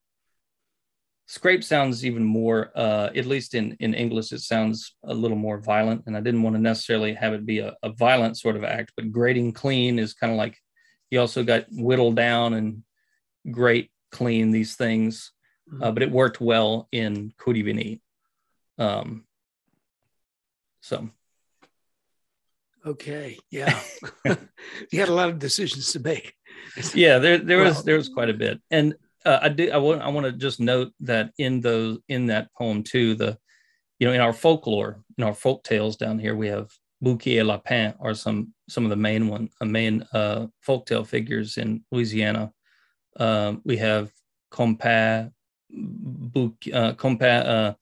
Scrape 1.29 1.63
sounds 1.63 2.03
even 2.03 2.23
more, 2.23 2.71
uh, 2.73 3.11
at 3.15 3.27
least 3.27 3.53
in, 3.53 3.77
in 3.79 3.93
English, 3.93 4.31
it 4.31 4.39
sounds 4.39 4.95
a 5.03 5.13
little 5.13 5.37
more 5.37 5.59
violent. 5.59 6.01
And 6.07 6.17
I 6.17 6.21
didn't 6.21 6.41
want 6.41 6.55
to 6.55 6.61
necessarily 6.61 7.13
have 7.13 7.33
it 7.33 7.45
be 7.45 7.59
a, 7.59 7.75
a 7.83 7.91
violent 7.91 8.35
sort 8.35 8.55
of 8.55 8.63
act, 8.63 8.93
but 8.95 9.11
grating 9.11 9.53
clean 9.53 9.99
is 9.99 10.15
kind 10.15 10.33
of 10.33 10.39
like 10.39 10.57
you 11.11 11.19
also 11.19 11.43
got 11.43 11.65
whittle 11.69 12.13
down 12.13 12.55
and 12.55 12.81
grate 13.51 13.91
clean 14.11 14.49
these 14.49 14.75
things. 14.75 15.31
Mm-hmm. 15.71 15.83
Uh, 15.83 15.91
but 15.91 16.01
it 16.01 16.09
worked 16.09 16.41
well 16.41 16.87
in 16.91 17.31
Kooti 17.39 17.99
Um, 18.79 19.25
So, 20.81 21.11
okay, 22.83 23.37
yeah, 23.51 23.79
you 24.25 24.99
had 24.99 25.09
a 25.09 25.13
lot 25.13 25.29
of 25.29 25.37
decisions 25.37 25.91
to 25.91 25.99
make. 25.99 26.33
Yeah, 26.93 27.19
there 27.19 27.37
there 27.37 27.59
was 27.59 27.83
there 27.83 27.97
was 27.97 28.09
quite 28.09 28.29
a 28.29 28.33
bit, 28.33 28.61
and 28.71 28.95
uh, 29.25 29.39
I 29.41 29.49
do 29.49 29.71
I 29.71 29.77
want 29.77 30.01
I 30.01 30.09
want 30.09 30.25
to 30.25 30.31
just 30.31 30.59
note 30.59 30.93
that 31.01 31.31
in 31.37 31.61
those 31.61 31.99
in 32.07 32.27
that 32.27 32.53
poem 32.53 32.83
too, 32.83 33.15
the 33.15 33.37
you 33.99 34.07
know 34.07 34.13
in 34.13 34.21
our 34.21 34.33
folklore 34.33 35.03
in 35.17 35.23
our 35.23 35.33
folk 35.33 35.63
tales 35.63 35.97
down 35.97 36.19
here 36.19 36.35
we 36.35 36.47
have 36.47 36.69
Bouki 37.03 37.39
et 37.39 37.43
Lapin 37.43 37.93
are 37.99 38.13
some 38.13 38.53
some 38.67 38.83
of 38.83 38.89
the 38.89 38.95
main 38.95 39.27
one 39.27 39.49
uh, 39.61 39.65
main 39.65 40.05
uh, 40.13 40.47
folktale 40.65 41.05
figures 41.05 41.57
in 41.57 41.83
Louisiana. 41.91 42.51
Um, 43.17 43.61
we 43.65 43.77
have 43.77 44.11
Compère 44.51 45.31
Bouki, 45.71 46.73
uh, 46.73 46.93
Compère 46.93 47.45
uh, 47.45 47.73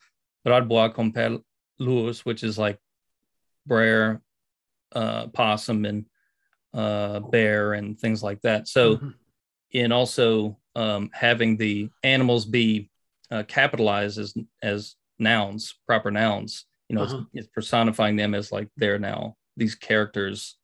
Bradbois 0.46 0.90
Compère 0.90 1.42
Lours, 1.80 2.26
which 2.26 2.44
is 2.44 2.58
like 2.58 2.80
Brer, 3.66 4.22
uh, 4.94 5.28
possum, 5.28 5.86
and 5.86 6.06
uh, 6.74 7.20
bear, 7.20 7.74
and 7.74 8.00
things 8.00 8.22
like 8.24 8.42
that. 8.42 8.68
So 8.68 8.98
Mhm. 8.98 9.14
in 9.72 9.92
also 9.92 10.58
um, 10.76 11.10
having 11.14 11.58
the 11.58 11.90
animals 12.04 12.46
be 12.46 12.90
uh, 13.32 13.44
capitalized 13.48 14.20
as 14.20 14.34
as 14.62 14.96
nouns, 15.20 15.74
proper 15.88 16.12
nouns. 16.12 16.66
You 16.90 16.96
know, 16.96 17.04
Uh-huh. 17.04 17.18
it's, 17.34 17.46
it's 17.46 17.48
personifying 17.54 18.16
them 18.16 18.34
as 18.36 18.52
like 18.52 18.70
they're 18.78 19.00
now 19.00 19.36
these 19.58 19.76
characters 19.76 20.58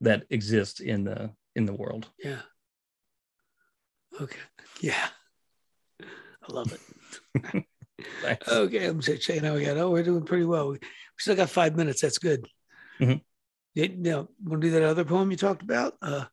that 0.00 0.24
exist 0.30 0.80
in 0.80 1.04
the 1.04 1.30
in 1.54 1.66
the 1.66 1.72
world. 1.74 2.08
yeah. 2.22 2.42
Okay, 4.20 4.40
yeah, 4.80 5.08
I 6.00 6.52
love 6.52 6.72
it. 6.72 6.80
Okay, 8.48 8.86
I'm 8.86 9.00
just 9.00 9.22
saying 9.24 9.44
how 9.44 9.54
we 9.54 9.64
got. 9.64 9.76
Oh, 9.78 9.90
we're 9.90 10.02
doing 10.02 10.24
pretty 10.24 10.44
well. 10.44 10.68
We 10.68 10.74
we 10.74 10.88
still 11.18 11.36
got 11.36 11.50
five 11.50 11.76
minutes. 11.76 12.00
That's 12.02 12.18
good. 12.18 12.46
Mhm. 13.00 13.22
Yeah, 13.76 13.88
now, 13.94 14.28
want 14.42 14.62
to 14.62 14.68
do 14.68 14.70
that 14.72 14.82
other 14.82 15.04
poem 15.04 15.30
you 15.30 15.36
talked 15.36 15.60
about? 15.60 15.94
Uh, 16.00 16.24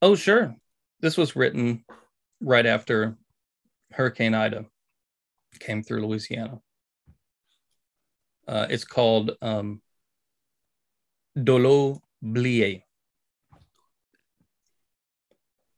Oh, 0.00 0.16
sure. 0.16 0.56
This 1.00 1.16
was 1.16 1.36
written 1.36 1.84
right 2.40 2.66
after 2.66 3.16
Hurricane 3.92 4.34
Ida 4.34 4.66
came 5.60 5.84
through 5.84 6.04
Louisiana. 6.04 6.60
Uh, 8.48 8.66
it's 8.68 8.84
called 8.84 9.32
um, 9.40 9.80
Dolo 11.40 12.02
Blié. 12.20 12.82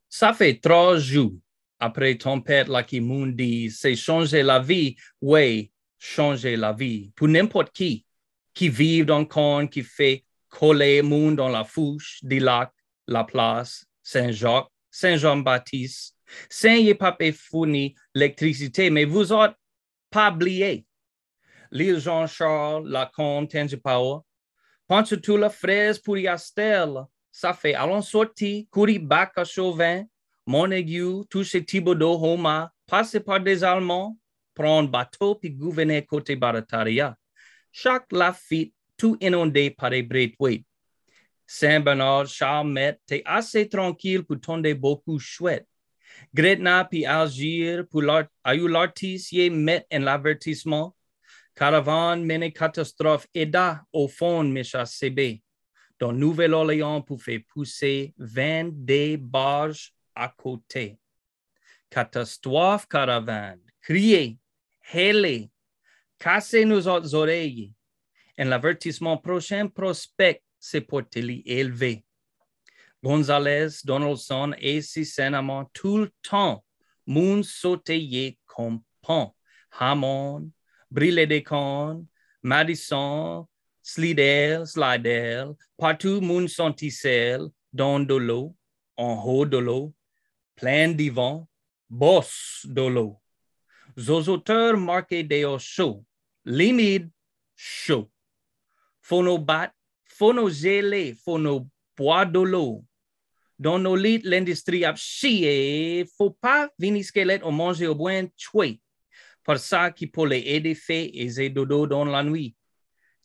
Ça 0.09 0.33
fait 0.33 0.59
trois 0.59 0.97
jours 0.97 1.33
après 1.79 2.15
tempête 2.15 2.67
la 2.67 2.83
qui 2.83 2.99
m'ont 2.99 3.27
dit 3.27 3.69
c'est 3.69 3.95
changer 3.95 4.43
la 4.43 4.59
vie. 4.59 4.95
Oui, 5.21 5.71
changer 5.99 6.57
la 6.57 6.73
vie. 6.73 7.11
Pour 7.15 7.27
n'importe 7.27 7.73
qui 7.73 8.05
qui 8.55 8.69
le 8.69 9.25
corps, 9.25 9.69
qui 9.69 9.83
fait 9.83 10.24
coller 10.55 11.01
le 11.01 11.03
monde 11.03 11.35
dans 11.35 11.49
la 11.49 11.63
fouche 11.63 12.19
du 12.23 12.39
lac, 12.39 12.71
la 13.07 13.23
place, 13.25 13.85
Saint-Jacques, 14.01 14.69
Saint-Jean-Baptiste. 14.89 16.15
Saint 16.49 16.93
pape 16.97 17.31
fourni 17.33 17.93
l'électricité, 18.13 18.89
mais 18.89 19.05
vous 19.05 19.31
autres, 19.31 19.55
pas 20.09 20.31
oublié. 20.31 20.85
L'île 21.71 21.99
Jean-Charles, 21.99 22.87
la 22.87 23.11
comte, 23.13 23.51
Tangipawa. 23.51 24.23
Pense 24.87 25.13
tout 25.21 25.37
la 25.37 25.49
fraise 25.49 25.99
pour 25.99 26.17
y 26.17 26.27
Astel. 26.27 27.03
Ça 27.31 27.53
fait 27.53 27.73
allons 27.73 28.01
sortir, 28.01 28.63
courir 28.71 29.01
bac 29.01 29.33
à 29.35 29.43
Chauvin, 29.43 30.03
Montague, 30.47 31.27
toucher 31.29 31.65
Thibaudot, 31.65 32.17
Homa, 32.23 32.71
passer 32.87 33.19
par 33.19 33.41
des 33.41 33.63
Allemands, 33.63 34.17
prendre 34.53 34.89
bateau 34.89 35.35
puis 35.35 35.51
gouverner 35.51 36.05
côté 36.05 36.35
Barataria. 36.35 37.17
Chaque 37.71 38.09
Lafitte, 38.11 38.73
tout 38.97 39.17
inondé 39.19 39.69
par 39.71 39.89
des 39.89 40.03
Braithwaite. 40.03 40.63
Saint-Bernard, 41.47 42.27
Charmette, 42.27 42.99
t'es 43.05 43.21
assez 43.25 43.69
tranquille 43.69 44.23
pour 44.23 44.39
tonder 44.39 44.73
beaucoup 44.73 45.19
chouette. 45.19 45.67
Gretna 46.33 46.85
puis 46.85 47.05
Algier, 47.05 47.83
pour 47.83 48.01
l'artiste 48.01 49.33
met 49.51 49.85
en 49.91 49.99
l'avertissement? 49.99 50.95
Caravane 51.55 52.25
mène 52.25 52.51
catastrophe, 52.51 53.27
aida 53.33 53.83
au 53.93 54.07
fond, 54.07 54.43
Micha 54.43 54.85
CB. 54.85 55.41
Dans 55.99 56.11
Nouvelle-Orléans 56.11 57.01
pour 57.01 57.21
faire 57.21 57.39
pousser 57.47 58.13
20 58.17 58.85
des 58.85 59.15
barges 59.15 59.93
à 60.13 60.27
côté. 60.27 60.99
Catastrophe 61.89 62.87
caravane, 62.87 63.61
criez, 63.81 64.37
hélez, 64.93 65.49
cassez 66.19 66.65
nos 66.65 66.87
oreilles. 66.87 67.71
En 68.37 68.45
l'avertissement 68.45 69.17
prochain 69.17 69.67
prospect, 69.67 70.41
te 70.59 71.19
l'y 71.19 71.43
élever. 71.45 72.03
Gonzalez, 73.03 73.81
Donaldson 73.83 74.53
et 74.57 74.81
Saint-Amand 74.81 75.69
tout 75.73 75.99
le 75.99 76.11
temps, 76.21 76.65
moun 77.05 77.43
sautillé 77.43 78.39
comme 78.45 78.81
pont. 79.01 79.31
Hammond, 79.79 80.49
Brille 80.89 81.27
des 81.27 81.43
Cornes, 81.43 82.05
Madison, 82.41 83.47
Slidell, 83.81 84.65
Slidell, 84.65 85.53
partout 85.77 86.21
moun 86.21 86.47
senticelle, 86.47 87.47
dans 87.71 87.99
de 87.99 88.15
l'eau, 88.15 88.55
en 88.97 89.23
haut 89.23 89.45
de 89.45 89.57
l'eau, 89.57 89.93
plein 90.55 90.89
d'ivant, 90.89 91.47
boss 91.89 92.65
de 92.65 92.81
l'eau. 92.81 93.21
Zozoteurs 93.99 94.77
marqués 94.77 95.23
des 95.23 95.45
chauds, 95.59 96.03
limite 96.45 97.11
chaud. 97.55 98.09
Boire 101.97 102.25
de 102.25 102.39
l'eau. 102.39 102.83
Dans 103.57 103.79
nos 103.79 103.95
lits, 103.95 104.21
l'industrie 104.23 104.83
a 104.83 104.93
chié, 104.95 106.05
faut 106.17 106.31
pas 106.31 106.69
venir 106.77 107.05
squelette 107.05 107.43
ou 107.43 107.51
manger 107.51 107.87
au 107.87 107.95
bon 107.95 108.29
chouet. 108.35 108.81
Pour 109.43 109.57
ça 109.57 109.91
qui 109.91 110.07
pour 110.07 110.27
les 110.27 110.39
aider 110.39 110.75
fait 110.75 111.09
et 111.13 111.49
dodo 111.49 111.87
dans 111.87 112.03
la 112.03 112.23
nuit. 112.23 112.55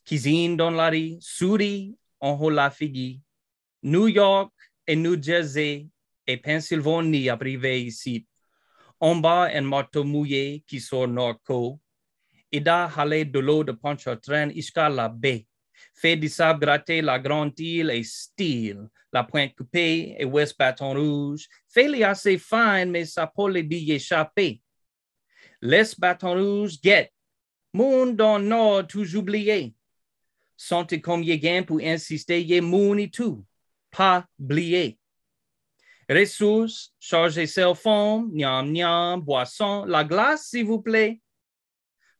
Cuisine 0.05 0.55
dans 0.55 0.71
la 0.71 0.89
rue, 0.89 1.17
souris 1.19 1.97
en 2.19 2.39
haut 2.39 2.49
la 2.49 2.69
figure. 2.69 3.19
New 3.83 4.07
York 4.07 4.53
et 4.87 4.95
New 4.95 5.21
Jersey 5.21 5.87
et 6.27 6.37
Pennsylvanie 6.37 7.27
arrivés 7.27 7.81
ici. 7.81 8.25
En 8.99 9.15
bas, 9.15 9.49
un 9.51 9.61
marteau 9.61 10.03
mouillé 10.03 10.63
qui 10.67 10.79
sort 10.79 11.07
Norco. 11.07 11.79
Ida 12.51 12.85
halé 12.85 13.25
de 13.25 13.39
l'eau 13.39 13.63
de 13.63 13.71
Pontchartrain 13.71 14.51
jusqu'à 14.51 14.87
la 14.87 15.09
baie. 15.09 15.47
Fait 15.93 16.15
du 16.15 16.29
sable 16.29 16.59
gratté 16.65 17.01
la 17.01 17.19
grande 17.19 17.59
île 17.59 17.89
et 17.89 18.03
style. 18.03 18.87
La 19.13 19.23
pointe 19.23 19.53
coupée 19.55 20.15
et 20.17 20.25
West 20.25 20.57
Baton 20.57 20.93
Rouge. 20.93 21.47
Fait-les 21.67 22.03
assez 22.03 22.37
fine, 22.37 22.91
mais 22.91 23.05
ça 23.05 23.27
peut 23.27 23.49
les 23.49 23.61
y 23.61 23.91
échapper. 23.91 24.61
Laisse 25.61 25.99
Baton 25.99 26.33
Rouge, 26.33 26.77
get. 26.81 27.11
Monde 27.73 28.15
dans 28.15 28.39
nord, 28.39 28.87
toujours 28.87 29.21
oublié. 29.21 29.73
Sentez 30.57 31.01
comme 31.01 31.23
y 31.23 31.61
pour 31.63 31.79
insister, 31.81 32.41
y 32.41 32.61
moun 32.61 32.99
et 32.99 33.09
tout. 33.09 33.45
Pas 33.89 34.25
oublié. 34.39 34.99
Ressources, 36.09 36.93
chargez 36.99 37.47
cell 37.47 37.73
phone, 37.73 38.29
niam 38.33 38.69
niam, 38.71 39.21
boisson, 39.21 39.85
la 39.85 40.03
glace, 40.03 40.49
s'il 40.49 40.65
vous 40.65 40.81
plaît. 40.81 41.21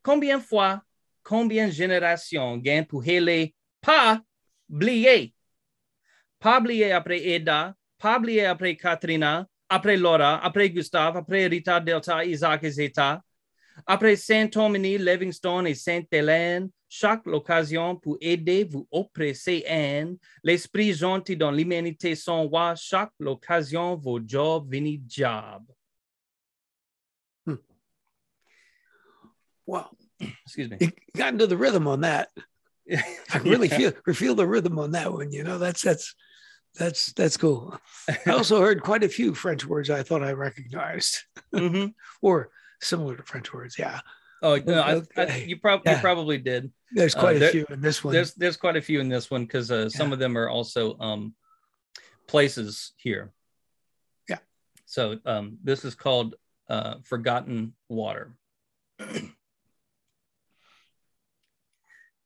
Combien 0.02 0.40
fois, 0.40 0.82
combien 1.24 1.68
de 1.68 1.72
générations 1.72 2.58
gain 2.58 2.84
pour 2.84 3.06
héler, 3.06 3.54
pas 3.80 4.22
oublié. 4.70 5.34
Pas 6.40 6.60
oublié 6.60 6.92
après 6.92 7.28
Eda, 7.28 7.76
pas 7.98 8.18
oublié 8.18 8.46
après 8.46 8.76
Katrina, 8.76 9.48
après 9.70 9.98
Laura, 9.98 10.44
après 10.44 10.70
Gustave, 10.70 11.18
après 11.18 11.48
Rita 11.48 11.80
Delta, 11.80 12.26
Isaac 12.26 12.64
et 12.64 12.72
Zeta, 12.72 13.22
après 13.86 14.16
Saint-Dominique, 14.16 15.00
Livingstone 15.00 15.68
et 15.68 15.76
Sainte-Hélène, 15.76 16.70
chaque 16.90 17.26
occasion 17.28 17.96
pour 17.96 18.18
aider 18.20 18.66
vous 18.66 18.86
oppresser 18.92 19.64
un, 19.70 20.16
l'esprit 20.44 20.94
gentil 20.94 21.38
dans 21.38 21.52
l'humanité 21.52 22.16
sans 22.16 22.44
roi, 22.44 22.76
chaque 22.76 23.14
occasion 23.24 23.96
vos 23.96 24.20
jobs 24.20 24.70
vini 24.70 25.02
job. 25.08 25.64
wow, 29.66 29.86
Excuse 30.46 30.70
me. 30.70 30.78
you 30.82 30.92
got 31.16 31.34
into 31.34 31.48
the 31.48 31.58
rhythm 31.58 31.88
on 31.88 32.02
that. 32.02 32.30
I 32.92 33.38
really 33.44 33.68
Yeah. 33.68 33.92
feel 34.06 34.14
feel 34.14 34.36
the 34.36 34.48
rhythm 34.48 34.78
on 34.80 34.92
that 34.92 35.12
one. 35.14 35.32
You 35.32 35.44
know, 35.44 35.58
that's 35.58 35.82
that's 35.82 36.14
that's 36.78 37.14
that's 37.14 37.38
cool. 37.38 37.78
I 38.26 38.32
also 38.32 38.62
heard 38.62 38.82
quite 38.82 39.04
a 39.04 39.10
few 39.10 39.34
French 39.34 39.66
words 39.66 39.90
I 39.90 40.04
thought 40.04 40.24
I 40.24 40.34
recognized, 40.34 41.18
Mhm. 41.54 41.94
or 42.22 42.50
similar 42.82 43.16
to 43.16 43.24
French 43.24 43.54
words. 43.54 43.78
Yeah, 43.78 44.00
Oh 44.42 44.56
no, 44.58 44.82
I, 44.82 45.02
I, 45.22 45.38
you, 45.48 45.58
prob- 45.60 45.82
you 45.86 45.92
Yeah. 45.92 46.02
probably 46.02 46.38
did. 46.38 46.72
there's 46.92 47.16
Uh, 47.16 47.20
quite 47.20 47.36
a 47.36 47.40
there- 47.40 47.52
few 47.52 47.66
in 47.70 47.82
this 47.82 48.04
one. 48.04 48.14
There's 48.14 48.34
there's 48.34 48.58
quite 48.58 48.76
a 48.78 48.82
few 48.82 49.00
in 49.00 49.10
this 49.10 49.30
one 49.30 49.44
because 49.46 49.70
uh, 49.72 49.90
some 49.90 50.08
Yeah. 50.10 50.14
of 50.14 50.20
them 50.20 50.38
are 50.38 50.50
also 50.50 50.98
um, 51.00 51.36
places 52.28 52.94
here. 52.98 53.32
Yeah. 54.30 54.40
So 54.86 55.20
um, 55.26 55.58
this 55.64 55.86
is 55.86 55.94
called 55.96 56.36
uh, 56.70 56.96
Forgotten 57.04 57.74
Water. 57.90 58.36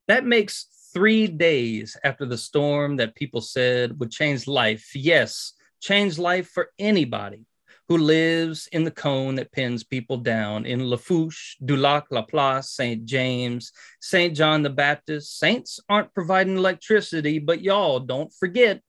That 0.08 0.26
makes 0.26 0.68
three 0.94 1.28
days 1.28 1.98
after 2.04 2.26
the 2.26 2.38
storm 2.38 2.98
that 2.98 3.16
people 3.16 3.42
said 3.42 4.00
would 4.00 4.12
change 4.12 4.48
life. 4.48 4.96
Yes, 4.96 5.54
change 5.82 6.18
life 6.18 6.50
for 6.50 6.70
anybody 6.80 7.46
who 7.88 7.98
lives 7.98 8.68
in 8.72 8.84
the 8.84 8.92
cone 8.92 9.36
that 9.36 9.52
pins 9.52 9.84
people 9.84 10.18
down 10.18 10.66
in 10.66 10.90
Lafourche, 10.90 11.58
Dulac, 11.64 12.06
Laplace, 12.10 12.70
St. 12.72 13.06
James, 13.06 13.72
St. 14.02 14.36
John 14.36 14.64
the 14.64 14.70
Baptist. 14.70 15.38
Saints 15.38 15.80
aren't 15.88 16.14
providing 16.14 16.58
electricity, 16.58 17.38
but 17.38 17.62
y'all 17.62 18.00
don't 18.00 18.34
forget 18.34 18.82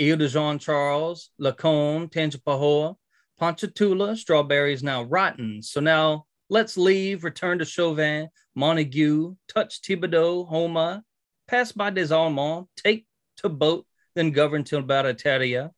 Ile 0.00 0.16
de 0.16 0.28
Jean 0.28 0.58
Charles, 0.58 1.30
Lacombe, 1.38 2.08
Tangipahoa, 2.08 2.94
Ponchatoula, 3.38 4.16
strawberries 4.16 4.82
now 4.82 5.02
rotten. 5.02 5.62
So 5.62 5.80
now 5.80 6.26
let's 6.48 6.76
leave, 6.76 7.24
return 7.24 7.58
to 7.58 7.64
Chauvin, 7.64 8.28
Montague, 8.54 9.34
touch 9.48 9.80
Thibodaux, 9.80 10.48
Houma, 10.48 11.04
pass 11.48 11.72
by 11.72 11.90
des 11.90 12.12
Allemands, 12.12 12.68
take 12.76 13.06
to 13.38 13.48
boat, 13.48 13.86
then 14.14 14.30
govern 14.30 14.64
till 14.64 14.82
Barataria. 14.82 15.70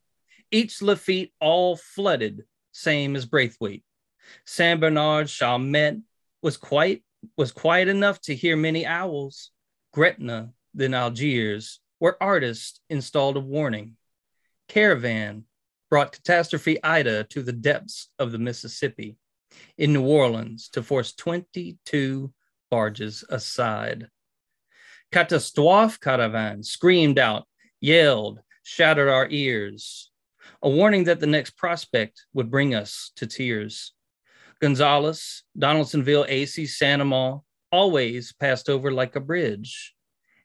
Each 0.51 0.83
Lafitte 0.83 1.33
all 1.41 1.77
flooded, 1.77 2.45
same 2.73 3.17
as 3.17 3.27
Braithwaite. 3.27 3.85
Saint 4.45 4.81
Bernard 4.81 5.29
Chalmette 5.29 5.99
was 6.43 6.57
quite 6.57 7.03
was 7.37 7.53
quiet 7.53 7.89
enough 7.89 8.21
to 8.23 8.35
hear 8.35 8.57
many 8.57 8.85
owls. 8.85 9.51
Gretna, 9.93 10.53
then 10.75 10.93
Algiers, 10.93 11.81
where 11.99 12.23
artists 12.23 12.81
installed 12.91 13.37
a 13.37 13.41
warning. 13.41 13.97
Caravan 14.69 15.45
brought 15.89 16.13
catastrophe 16.13 16.83
Ida 16.83 17.25
to 17.25 17.43
the 17.43 17.53
depths 17.53 18.09
of 18.19 18.33
the 18.33 18.39
Mississippi. 18.39 19.17
In 19.79 19.93
New 19.93 20.05
Orleans, 20.05 20.69
to 20.71 20.83
force 20.83 21.15
22 21.15 22.33
barges 22.71 23.25
aside. 23.29 24.09
Catastrophe 25.13 25.99
caravan 26.01 26.63
screamed 26.63 27.19
out, 27.19 27.47
yelled, 27.81 28.41
shattered 28.63 29.09
our 29.09 29.29
ears. 29.31 30.11
A 30.63 30.69
warning 30.69 31.05
that 31.05 31.21
the 31.21 31.27
next 31.27 31.57
prospect 31.57 32.27
would 32.33 32.51
bring 32.51 32.75
us 32.75 33.13
to 33.17 33.27
tears. 33.27 33.93
Gonzales, 34.61 35.43
Donaldsonville, 35.59 36.27
AC, 36.29 36.65
Sanoma 36.65 37.43
always 37.71 38.33
passed 38.33 38.69
over 38.71 38.91
like 38.91 39.15
a 39.17 39.21
bridge. 39.21 39.95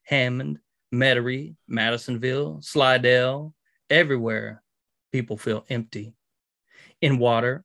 Hammond, 0.03 0.59
Metairie, 0.93 1.55
Madisonville, 1.67 2.61
Slidell, 2.61 3.53
everywhere 3.89 4.61
people 5.11 5.37
feel 5.37 5.65
empty. 5.69 6.13
In 7.01 7.17
water, 7.17 7.63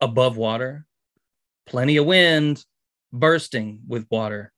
above 0.00 0.36
water, 0.36 0.86
plenty 1.66 1.96
of 1.96 2.06
wind, 2.06 2.64
bursting 3.12 3.80
with 3.86 4.06
water. 4.10 4.52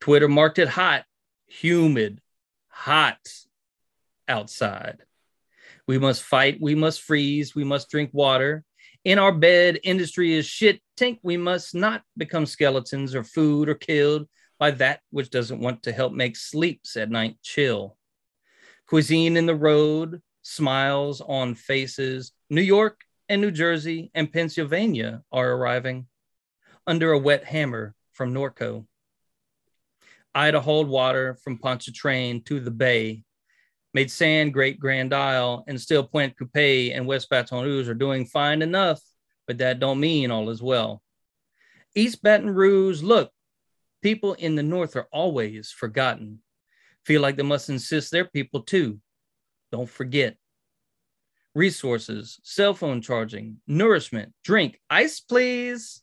Twitter 0.00 0.28
marked 0.28 0.58
it 0.58 0.68
hot, 0.68 1.04
humid, 1.46 2.20
hot 2.68 3.18
outside. 4.28 5.02
We 5.86 5.98
must 5.98 6.22
fight, 6.22 6.58
we 6.60 6.74
must 6.74 7.02
freeze, 7.02 7.54
we 7.54 7.64
must 7.64 7.90
drink 7.90 8.10
water. 8.12 8.64
In 9.04 9.18
our 9.18 9.32
bed, 9.32 9.80
industry 9.82 10.34
is 10.34 10.46
shit. 10.46 10.80
Think 10.96 11.18
we 11.22 11.36
must 11.36 11.74
not 11.74 12.02
become 12.16 12.46
skeletons 12.46 13.14
or 13.14 13.24
food 13.24 13.68
or 13.68 13.74
killed 13.74 14.28
by 14.58 14.72
that 14.72 15.00
which 15.10 15.30
doesn't 15.30 15.60
want 15.60 15.84
to 15.84 15.92
help 15.92 16.12
make 16.12 16.36
sleeps 16.36 16.96
at 16.96 17.10
night 17.10 17.36
chill. 17.42 17.96
Cuisine 18.86 19.36
in 19.36 19.46
the 19.46 19.54
road, 19.54 20.20
smiles 20.42 21.20
on 21.20 21.54
faces. 21.54 22.32
New 22.50 22.62
York 22.62 23.00
and 23.28 23.40
New 23.40 23.50
Jersey 23.50 24.10
and 24.14 24.32
Pennsylvania 24.32 25.22
are 25.30 25.52
arriving 25.52 26.06
under 26.88 27.12
a 27.12 27.18
wet 27.18 27.44
hammer 27.44 27.94
from 28.14 28.32
Norco. 28.32 28.86
Ida 30.34 30.58
hold 30.58 30.88
water 30.88 31.36
from 31.44 31.58
Pontchartrain 31.58 32.42
to 32.46 32.60
the 32.60 32.70
bay, 32.70 33.24
made 33.92 34.10
sand 34.10 34.54
Great 34.54 34.80
Grand 34.80 35.12
Isle, 35.12 35.64
and 35.68 35.78
still 35.78 36.02
Pointe 36.02 36.36
Coupee 36.38 36.92
and 36.92 37.06
West 37.06 37.28
Baton 37.28 37.62
Rouge 37.62 37.90
are 37.90 37.94
doing 37.94 38.24
fine 38.24 38.62
enough, 38.62 39.02
but 39.46 39.58
that 39.58 39.80
don't 39.80 40.00
mean 40.00 40.30
all 40.30 40.48
is 40.48 40.62
well. 40.62 41.02
East 41.94 42.22
Baton 42.22 42.50
Rouge, 42.50 43.02
look, 43.02 43.32
people 44.02 44.32
in 44.32 44.54
the 44.54 44.62
North 44.62 44.96
are 44.96 45.08
always 45.12 45.70
forgotten. 45.70 46.40
Feel 47.04 47.20
like 47.20 47.36
they 47.36 47.42
must 47.42 47.68
insist 47.68 48.10
they're 48.10 48.24
people 48.24 48.62
too. 48.62 48.98
Don't 49.72 49.90
forget. 49.90 50.36
Resources, 51.54 52.40
cell 52.44 52.72
phone 52.72 53.02
charging, 53.02 53.58
nourishment, 53.66 54.32
drink, 54.42 54.80
ice, 54.88 55.20
please. 55.20 56.02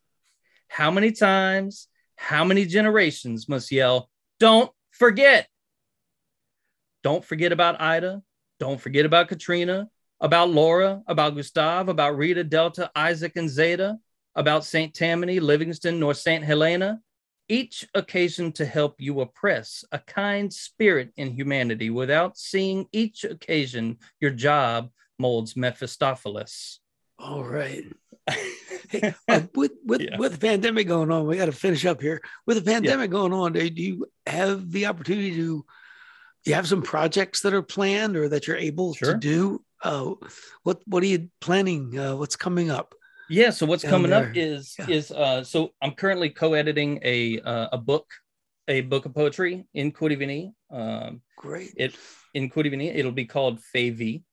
How 0.68 0.92
many 0.92 1.12
times, 1.12 1.88
how 2.16 2.44
many 2.44 2.66
generations 2.66 3.48
must 3.48 3.72
yell, 3.72 4.10
don't 4.40 4.72
forget? 4.92 5.48
Don't 7.04 7.24
forget 7.24 7.52
about 7.52 7.82
Ida. 7.82 8.22
Don't 8.60 8.80
forget 8.80 9.06
about 9.06 9.28
Katrina, 9.28 9.90
about 10.20 10.50
Laura, 10.50 11.02
about 11.08 11.36
Gustav, 11.36 11.90
about 11.90 12.18
Rita, 12.18 12.44
Delta, 12.44 12.90
Isaac, 12.96 13.34
and 13.36 13.50
Zeta, 13.50 13.98
about 14.36 14.66
St. 14.66 14.94
Tammany, 14.94 15.40
Livingston, 15.40 16.00
nor 16.00 16.14
St. 16.14 16.44
Helena. 16.44 17.00
Each 17.48 17.88
occasion 17.94 18.52
to 18.54 18.66
help 18.66 19.00
you 19.00 19.22
oppress 19.22 19.84
a 19.92 20.00
kind 20.00 20.52
spirit 20.52 21.12
in 21.16 21.32
humanity 21.32 21.92
without 21.92 22.38
seeing 22.38 22.88
each 22.92 23.24
occasion 23.24 23.98
your 24.20 24.32
job 24.32 24.90
molds 25.20 25.56
Mephistopheles. 25.56 26.80
All 27.20 27.44
right. 27.44 27.84
hey, 28.90 29.14
uh, 29.28 29.42
with 29.54 29.74
with 29.86 30.02
yeah. 30.02 30.18
with 30.18 30.34
the 30.34 30.38
pandemic 30.38 30.88
going 30.88 31.12
on, 31.12 31.28
we 31.28 31.38
got 31.38 31.46
to 31.46 31.52
finish 31.52 31.86
up 31.86 32.02
here. 32.02 32.22
With 32.46 32.58
the 32.58 32.72
pandemic 32.72 33.10
yeah. 33.10 33.12
going 33.12 33.34
on, 33.34 33.54
do 33.54 33.66
you 33.66 34.08
have 34.26 34.72
the 34.72 34.88
opportunity 34.88 35.32
to? 35.36 35.66
You 36.46 36.54
have 36.54 36.68
some 36.68 36.84
projects 36.84 37.42
that 37.42 37.56
are 37.56 37.64
planned 37.64 38.16
or 38.16 38.30
that 38.30 38.48
you're 38.48 38.58
able 38.58 38.94
sure. 38.94 39.14
to 39.14 39.20
do. 39.20 39.64
Uh, 39.82 40.14
what 40.64 40.82
what 40.86 41.04
are 41.04 41.08
you 41.08 41.30
planning? 41.42 41.98
Uh, 41.98 42.16
what's 42.16 42.36
coming 42.36 42.70
up? 42.70 42.94
Yeah. 43.30 43.50
So 43.50 43.66
what's 43.66 43.84
coming 43.84 44.12
there? 44.12 44.30
up 44.30 44.36
is 44.36 44.76
yeah. 44.78 44.86
is 44.90 45.12
uh, 45.12 45.44
so 45.44 45.72
I'm 45.82 45.92
currently 45.92 46.30
co-editing 46.30 47.00
a 47.04 47.40
uh, 47.40 47.70
a 47.74 47.78
book, 47.78 48.08
a 48.68 48.82
book 48.82 49.06
of 49.06 49.16
poetry 49.16 49.66
in 49.74 49.92
Kourivini. 49.92 50.54
Um, 50.70 51.22
Great. 51.38 51.74
It 51.78 51.96
in 52.34 52.50
Kourivini, 52.50 52.96
it'll 52.96 53.12
be 53.12 53.26
called 53.26 53.60
Favi 53.74 54.24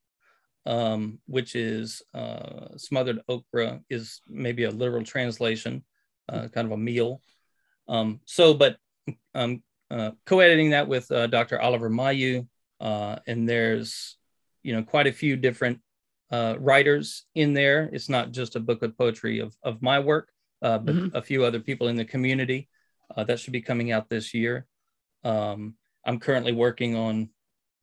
um, 0.65 1.19
which 1.25 1.55
is 1.55 2.01
uh, 2.13 2.77
smothered 2.77 3.21
okra, 3.27 3.81
is 3.89 4.21
maybe 4.27 4.63
a 4.63 4.71
literal 4.71 5.03
translation, 5.03 5.83
uh, 6.29 6.47
kind 6.47 6.65
of 6.65 6.71
a 6.71 6.77
meal. 6.77 7.21
Um, 7.87 8.21
so, 8.25 8.53
but 8.53 8.77
I'm 9.35 9.63
uh, 9.91 10.11
co-editing 10.25 10.71
that 10.71 10.87
with 10.87 11.11
uh, 11.11 11.27
Dr. 11.27 11.61
Oliver 11.61 11.89
Mayeux, 11.89 12.47
uh, 12.79 13.17
and 13.27 13.47
there's 13.47 14.17
you 14.63 14.73
know 14.73 14.83
quite 14.83 15.07
a 15.07 15.11
few 15.11 15.35
different 15.35 15.79
uh, 16.31 16.55
writers 16.59 17.25
in 17.35 17.53
there. 17.53 17.89
It's 17.91 18.09
not 18.09 18.31
just 18.31 18.55
a 18.55 18.61
book 18.61 18.83
of 18.83 18.97
poetry 18.97 19.39
of 19.39 19.55
of 19.63 19.81
my 19.81 19.99
work, 19.99 20.29
but 20.61 20.85
mm-hmm. 20.85 21.15
a 21.15 21.21
few 21.21 21.43
other 21.43 21.59
people 21.59 21.89
in 21.89 21.95
the 21.95 22.05
community. 22.05 22.69
that 23.15 23.39
should 23.39 23.53
be 23.53 23.61
coming 23.61 23.91
out 23.91 24.09
this 24.09 24.33
year. 24.33 24.65
Um, 25.23 25.75
I'm 26.05 26.19
currently 26.19 26.51
working 26.51 26.95
on 26.95 27.29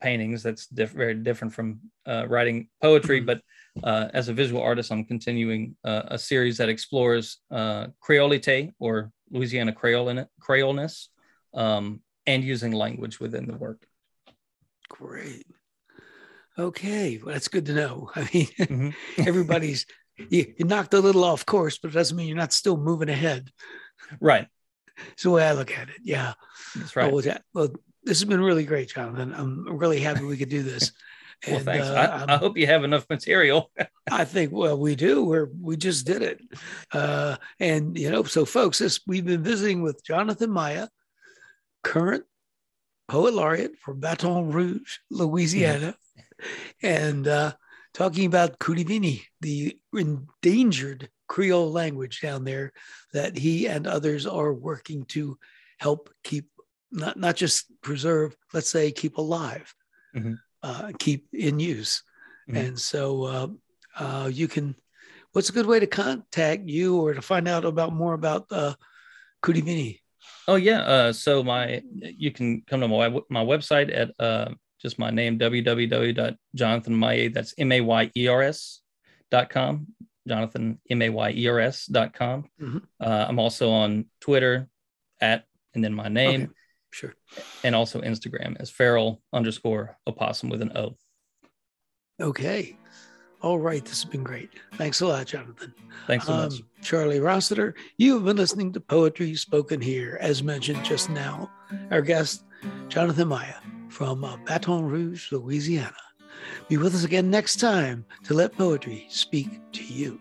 paintings. 0.00 0.42
That's 0.42 0.66
diff- 0.66 0.92
very 0.92 1.14
different 1.14 1.54
from 1.54 1.80
uh, 2.06 2.26
writing 2.28 2.68
poetry. 2.82 3.20
Mm-hmm. 3.20 3.26
But 3.26 3.42
uh, 3.84 4.08
as 4.14 4.28
a 4.28 4.32
visual 4.32 4.62
artist, 4.62 4.90
I'm 4.90 5.04
continuing 5.04 5.76
uh, 5.84 6.02
a 6.08 6.18
series 6.18 6.58
that 6.58 6.68
explores 6.68 7.38
uh, 7.50 7.88
Creolite 8.02 8.72
or 8.78 9.12
Louisiana 9.30 9.72
Creole 9.72 10.08
in 10.08 10.26
Creoleness, 10.40 11.08
um, 11.54 12.00
and 12.26 12.42
using 12.42 12.72
language 12.72 13.20
within 13.20 13.46
the 13.46 13.56
work. 13.56 13.86
Great. 14.88 15.46
Okay, 16.58 17.18
well, 17.22 17.32
that's 17.32 17.48
good 17.48 17.66
to 17.66 17.72
know. 17.72 18.10
I 18.16 18.20
mean, 18.32 18.46
mm-hmm. 18.58 18.90
everybody's 19.26 19.86
you, 20.28 20.52
you 20.58 20.64
knocked 20.66 20.94
a 20.94 21.00
little 21.00 21.24
off 21.24 21.46
course, 21.46 21.78
but 21.78 21.90
it 21.90 21.94
doesn't 21.94 22.16
mean 22.16 22.28
you're 22.28 22.36
not 22.36 22.52
still 22.52 22.76
moving 22.76 23.08
ahead. 23.08 23.50
Right. 24.20 24.46
It's 25.12 25.22
the 25.22 25.30
way 25.30 25.46
I 25.46 25.52
look 25.52 25.76
at 25.76 25.88
it. 25.88 25.96
Yeah. 26.02 26.34
That's 26.76 26.94
right. 26.94 27.10
Well, 27.10 27.24
well 27.54 27.70
this 28.04 28.20
has 28.20 28.28
been 28.28 28.40
really 28.40 28.64
great, 28.64 28.88
Jonathan. 28.88 29.34
I'm 29.34 29.76
really 29.76 30.00
happy 30.00 30.24
we 30.24 30.36
could 30.36 30.48
do 30.48 30.62
this. 30.62 30.92
well, 31.46 31.56
and, 31.56 31.64
thanks. 31.64 31.86
Uh, 31.86 32.24
I, 32.28 32.34
I, 32.34 32.36
hope 32.36 32.56
you 32.56 32.66
have 32.66 32.84
enough 32.84 33.06
material. 33.08 33.70
I 34.10 34.24
think 34.24 34.52
well, 34.52 34.78
we 34.78 34.94
do. 34.94 35.24
We're 35.24 35.48
we 35.60 35.76
just 35.76 36.06
did 36.06 36.22
it, 36.22 36.40
uh, 36.92 37.36
and 37.58 37.96
you 37.98 38.10
know, 38.10 38.24
so 38.24 38.44
folks, 38.44 38.78
this 38.78 39.00
we've 39.06 39.24
been 39.24 39.42
visiting 39.42 39.82
with 39.82 40.04
Jonathan 40.04 40.50
Mayers, 40.50 40.88
current 41.82 42.24
poet 43.08 43.34
laureate 43.34 43.78
for 43.78 43.94
Baton 43.94 44.50
Rouge, 44.50 44.98
Louisiana, 45.10 45.94
and 46.82 47.26
uh, 47.26 47.52
talking 47.94 48.26
about 48.26 48.58
Kourivini, 48.58 49.22
the 49.40 49.76
endangered 49.92 51.08
Creole 51.28 51.70
language 51.70 52.20
down 52.20 52.44
there 52.44 52.72
that 53.12 53.36
he 53.36 53.66
and 53.66 53.86
others 53.86 54.26
are 54.26 54.52
working 54.52 55.04
to 55.06 55.38
help 55.78 56.10
keep 56.24 56.46
not 56.90 57.16
not 57.16 57.36
just 57.36 57.66
preserve, 57.82 58.36
let's 58.52 58.68
say 58.68 58.92
keep 58.92 59.16
alive, 59.18 59.74
mm-hmm. 60.14 60.34
uh, 60.62 60.92
keep 60.98 61.26
in 61.32 61.60
use. 61.60 62.02
Mm-hmm. 62.48 62.56
And 62.56 62.78
so 62.78 63.24
uh, 63.24 63.48
uh, 63.98 64.28
you 64.32 64.48
can. 64.48 64.74
What's 65.32 65.48
a 65.48 65.52
good 65.52 65.66
way 65.66 65.78
to 65.78 65.86
contact 65.86 66.66
you 66.66 67.00
or 67.00 67.14
to 67.14 67.22
find 67.22 67.46
out 67.46 67.64
about 67.64 67.94
more 67.94 68.14
about 68.14 68.46
uh, 68.50 68.74
Kourivini? 69.44 70.00
Oh 70.48 70.56
yeah. 70.56 70.80
Uh, 70.80 71.12
so 71.12 71.44
my 71.44 71.82
you 71.94 72.32
can 72.32 72.62
come 72.66 72.80
to 72.80 72.88
my 72.88 73.08
my 73.30 73.44
website 73.44 73.96
at 73.96 74.10
uh, 74.18 74.50
just 74.82 74.98
my 74.98 75.10
name 75.10 75.38
www.jonathanmayers. 75.38 77.32
That's 77.32 77.54
m 77.58 77.70
a 77.70 77.80
y 77.80 78.10
e 78.16 78.26
r 78.26 78.42
s 78.42 78.82
dot 79.30 79.50
com. 79.50 79.86
Jonathan 80.26 80.80
m 80.90 81.02
a 81.02 81.08
y 81.10 81.30
e 81.30 81.46
r 81.46 81.60
s 81.60 81.86
dot 81.86 82.12
com. 82.12 82.50
Mm-hmm. 82.60 82.78
Uh, 82.98 83.26
I'm 83.28 83.38
also 83.38 83.70
on 83.70 84.06
Twitter 84.20 84.68
at 85.20 85.44
and 85.74 85.84
then 85.84 85.94
my 85.94 86.08
name. 86.08 86.42
Okay. 86.42 86.52
Sure. 86.90 87.14
And 87.64 87.74
also 87.74 88.00
Instagram 88.00 88.56
as 88.60 88.70
feral 88.70 89.22
underscore 89.32 89.96
opossum 90.06 90.48
with 90.48 90.62
an 90.62 90.76
O. 90.76 90.96
Okay. 92.20 92.76
All 93.42 93.58
right. 93.58 93.82
This 93.82 94.02
has 94.02 94.10
been 94.10 94.22
great. 94.22 94.50
Thanks 94.74 95.00
a 95.00 95.06
lot, 95.06 95.26
Jonathan. 95.26 95.72
Thanks 96.06 96.26
so 96.26 96.32
um, 96.32 96.40
much. 96.40 96.62
Charlie 96.82 97.20
Rossiter, 97.20 97.74
you 97.96 98.14
have 98.14 98.24
been 98.24 98.36
listening 98.36 98.72
to 98.72 98.80
Poetry 98.80 99.34
Spoken 99.34 99.80
Here, 99.80 100.18
as 100.20 100.42
mentioned 100.42 100.84
just 100.84 101.08
now. 101.08 101.50
Our 101.90 102.02
guest, 102.02 102.44
Jonathan 102.88 103.28
Maya 103.28 103.54
from 103.88 104.24
uh, 104.24 104.36
Baton 104.38 104.84
Rouge, 104.84 105.32
Louisiana. 105.32 105.96
Be 106.68 106.76
with 106.76 106.94
us 106.94 107.04
again 107.04 107.30
next 107.30 107.56
time 107.56 108.04
to 108.24 108.34
let 108.34 108.56
poetry 108.56 109.06
speak 109.08 109.48
to 109.72 109.84
you. 109.84 110.20